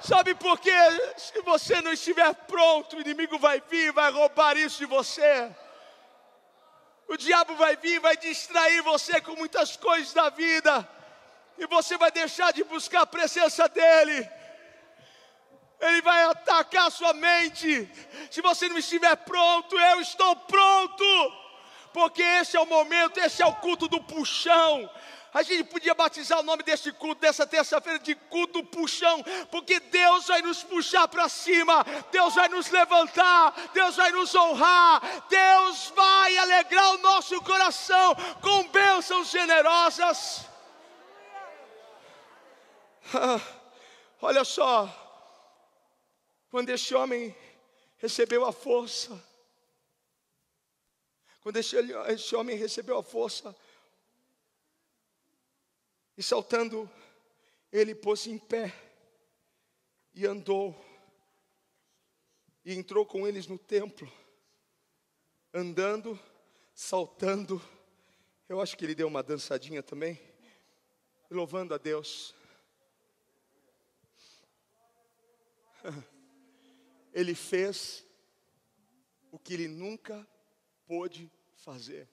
Sabe 0.00 0.34
por 0.34 0.58
quê? 0.58 0.74
Se 1.16 1.40
você 1.42 1.80
não 1.80 1.92
estiver 1.92 2.34
pronto, 2.34 2.96
o 2.96 3.00
inimigo 3.00 3.38
vai 3.38 3.62
vir, 3.70 3.92
vai 3.92 4.10
roubar 4.10 4.56
isso 4.56 4.78
de 4.78 4.86
você. 4.86 5.50
O 7.06 7.16
diabo 7.16 7.54
vai 7.54 7.76
vir, 7.76 8.00
vai 8.00 8.16
distrair 8.16 8.82
você 8.82 9.20
com 9.20 9.36
muitas 9.36 9.76
coisas 9.76 10.12
da 10.12 10.28
vida 10.30 10.88
e 11.58 11.66
você 11.66 11.96
vai 11.96 12.10
deixar 12.10 12.52
de 12.52 12.64
buscar 12.64 13.02
a 13.02 13.06
presença 13.06 13.68
dEle. 13.68 14.28
Ele 15.82 16.00
vai 16.00 16.22
atacar 16.24 16.86
a 16.86 16.90
sua 16.90 17.12
mente. 17.12 17.90
Se 18.30 18.40
você 18.40 18.68
não 18.68 18.78
estiver 18.78 19.16
pronto, 19.16 19.76
eu 19.76 20.00
estou 20.00 20.36
pronto. 20.36 21.04
Porque 21.92 22.22
esse 22.22 22.56
é 22.56 22.60
o 22.60 22.66
momento, 22.66 23.18
esse 23.18 23.42
é 23.42 23.46
o 23.46 23.56
culto 23.56 23.88
do 23.88 24.00
puxão. 24.00 24.88
A 25.34 25.42
gente 25.42 25.64
podia 25.64 25.94
batizar 25.94 26.38
o 26.38 26.42
nome 26.42 26.62
desse 26.62 26.92
culto, 26.92 27.20
dessa 27.22 27.46
terça-feira, 27.46 27.98
de 27.98 28.14
culto 28.14 28.62
puxão, 28.62 29.24
porque 29.50 29.80
Deus 29.80 30.26
vai 30.26 30.42
nos 30.42 30.62
puxar 30.62 31.08
para 31.08 31.26
cima, 31.28 31.84
Deus 32.10 32.34
vai 32.34 32.48
nos 32.48 32.70
levantar, 32.70 33.54
Deus 33.72 33.96
vai 33.96 34.12
nos 34.12 34.34
honrar, 34.34 35.00
Deus 35.30 35.90
vai 35.96 36.36
alegrar 36.36 36.90
o 36.90 36.98
nosso 36.98 37.40
coração 37.40 38.14
com 38.42 38.68
bênçãos 38.68 39.30
generosas. 39.30 40.46
olha 44.20 44.44
só, 44.44 45.01
quando 46.52 46.68
este 46.68 46.94
homem 46.94 47.34
recebeu 47.96 48.44
a 48.44 48.52
força, 48.52 49.18
quando 51.40 51.56
este, 51.56 52.36
homem 52.36 52.58
recebeu 52.58 52.98
a 52.98 53.02
força, 53.02 53.56
e 56.14 56.22
saltando, 56.22 56.90
ele 57.72 57.94
pôs 57.94 58.26
em 58.26 58.36
pé 58.36 58.70
e 60.12 60.26
andou, 60.26 60.78
e 62.66 62.74
entrou 62.74 63.06
com 63.06 63.26
eles 63.26 63.46
no 63.46 63.56
templo, 63.56 64.06
andando, 65.54 66.20
saltando. 66.74 67.62
Eu 68.46 68.60
acho 68.60 68.76
que 68.76 68.84
ele 68.84 68.94
deu 68.94 69.08
uma 69.08 69.22
dançadinha 69.22 69.82
também, 69.82 70.20
louvando 71.30 71.72
a 71.72 71.78
Deus. 71.78 72.34
Ele 77.12 77.34
fez 77.34 78.04
o 79.30 79.38
que 79.38 79.54
ele 79.54 79.68
nunca 79.68 80.26
pôde 80.86 81.30
fazer. 81.56 82.08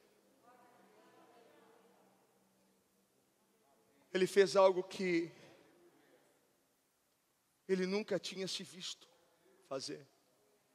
Ele 4.13 4.25
fez 4.25 4.55
algo 4.55 4.83
que 4.83 5.31
ele 7.67 7.85
nunca 7.85 8.17
tinha 8.17 8.47
se 8.47 8.63
visto 8.63 9.07
fazer. 9.67 10.07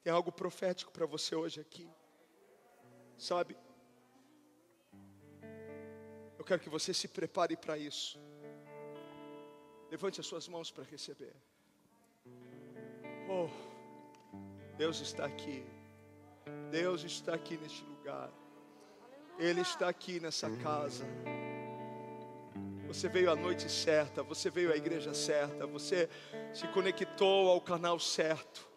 Tem 0.02 0.12
algo 0.12 0.30
profético 0.30 0.92
para 0.92 1.06
você 1.06 1.34
hoje 1.34 1.60
aqui. 1.60 1.90
Sabe? 3.18 3.56
Eu 6.38 6.44
quero 6.44 6.60
que 6.60 6.68
você 6.68 6.92
se 6.92 7.08
prepare 7.08 7.56
para 7.56 7.76
isso. 7.76 8.18
Levante 9.90 10.20
as 10.20 10.26
suas 10.26 10.46
mãos 10.46 10.70
para 10.70 10.84
receber. 10.84 11.34
Oh, 13.28 13.73
Deus 14.76 15.00
está 15.00 15.24
aqui. 15.24 15.64
Deus 16.70 17.04
está 17.04 17.34
aqui 17.34 17.56
neste 17.56 17.84
lugar. 17.84 18.30
Ele 19.38 19.60
está 19.60 19.88
aqui 19.88 20.20
nessa 20.20 20.50
casa. 20.56 21.04
Você 22.86 23.08
veio 23.08 23.30
à 23.30 23.34
noite 23.34 23.70
certa, 23.70 24.22
você 24.22 24.50
veio 24.50 24.72
à 24.72 24.76
igreja 24.76 25.14
certa, 25.14 25.66
você 25.66 26.08
se 26.52 26.66
conectou 26.68 27.48
ao 27.48 27.60
canal 27.60 27.98
certo. 27.98 28.68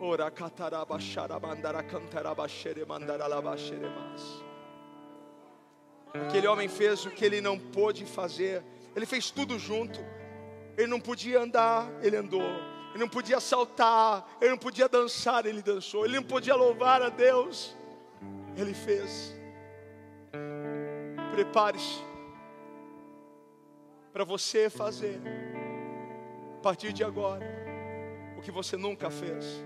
Ora 0.00 0.30
cataraba 0.30 0.98
xarabandara 0.98 1.82
cantaraba 1.84 2.48
xeremandara 2.48 3.24
xeremas. 3.56 4.42
Aquele 6.12 6.46
homem 6.46 6.68
fez 6.68 7.06
o 7.06 7.10
que 7.10 7.24
ele 7.24 7.40
não 7.40 7.58
pôde 7.58 8.04
fazer. 8.04 8.64
Ele 8.96 9.06
fez 9.06 9.30
tudo 9.30 9.58
junto. 9.58 10.00
Ele 10.76 10.88
não 10.88 11.00
podia 11.00 11.40
andar, 11.40 11.88
ele 12.02 12.16
andou. 12.16 12.71
Ele 12.92 12.98
não 12.98 13.08
podia 13.08 13.40
saltar, 13.40 14.28
ele 14.40 14.50
não 14.50 14.58
podia 14.58 14.86
dançar, 14.86 15.46
ele 15.46 15.62
dançou. 15.62 16.04
Ele 16.04 16.16
não 16.16 16.22
podia 16.22 16.54
louvar 16.54 17.00
a 17.00 17.08
Deus, 17.08 17.74
ele 18.54 18.74
fez. 18.74 19.34
Prepare-se 21.32 22.04
para 24.12 24.24
você 24.24 24.68
fazer, 24.68 25.18
a 26.58 26.62
partir 26.62 26.92
de 26.92 27.02
agora, 27.02 27.42
o 28.36 28.42
que 28.42 28.50
você 28.50 28.76
nunca 28.76 29.10
fez. 29.10 29.64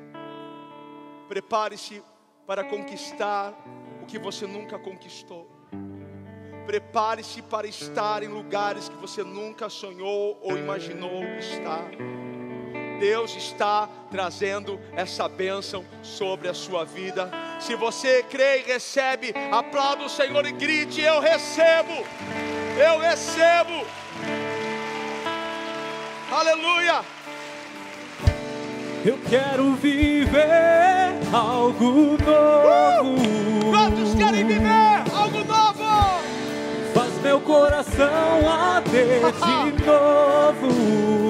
Prepare-se 1.29 2.01
para 2.47 2.63
conquistar 2.63 3.53
o 4.01 4.07
que 4.07 4.21
você 4.21 4.47
nunca 4.47 4.79
conquistou. 4.79 5.51
Prepare-se 6.65 7.43
para 7.43 7.67
estar 7.67 8.23
em 8.23 8.29
lugares 8.29 8.89
que 8.89 8.97
você 8.97 9.25
nunca 9.25 9.69
sonhou 9.69 10.39
ou 10.41 10.57
imaginou 10.57 11.25
estar. 11.39 11.91
Deus 12.99 13.35
está 13.37 13.89
trazendo 14.11 14.81
essa 14.95 15.29
bênção 15.29 15.85
sobre 16.03 16.49
a 16.49 16.55
sua 16.55 16.85
vida. 16.85 17.31
Se 17.61 17.75
você 17.75 18.23
crê 18.23 18.61
e 18.61 18.63
recebe, 18.63 19.33
aplauda 19.51 20.05
o 20.05 20.09
Senhor 20.09 20.45
e 20.47 20.53
grite: 20.53 21.01
Eu 21.01 21.21
recebo, 21.21 22.05
eu 22.79 22.99
recebo. 22.99 23.87
Aleluia. 26.31 27.03
Eu 29.05 29.19
quero 29.29 29.75
viver 29.75 31.15
algo 31.33 32.19
novo. 32.19 33.15
Uh! 33.15 33.71
Quantos 33.71 34.15
querem 34.15 34.45
viver 34.45 35.05
algo 35.15 35.45
novo? 35.45 35.67
meu 37.27 37.41
coração 37.41 38.49
arder 38.49 39.21
de 39.33 39.83
novo. 39.85 41.26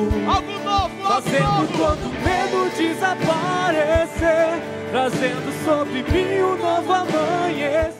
Fazendo 1.16 1.66
todo 1.78 2.12
medo 2.22 2.68
desaparecer. 2.76 4.60
Trazendo 4.90 5.50
sobre 5.64 6.02
mim 6.02 6.42
um 6.42 6.58
novo 6.58 6.92
amanhecer. 6.92 7.95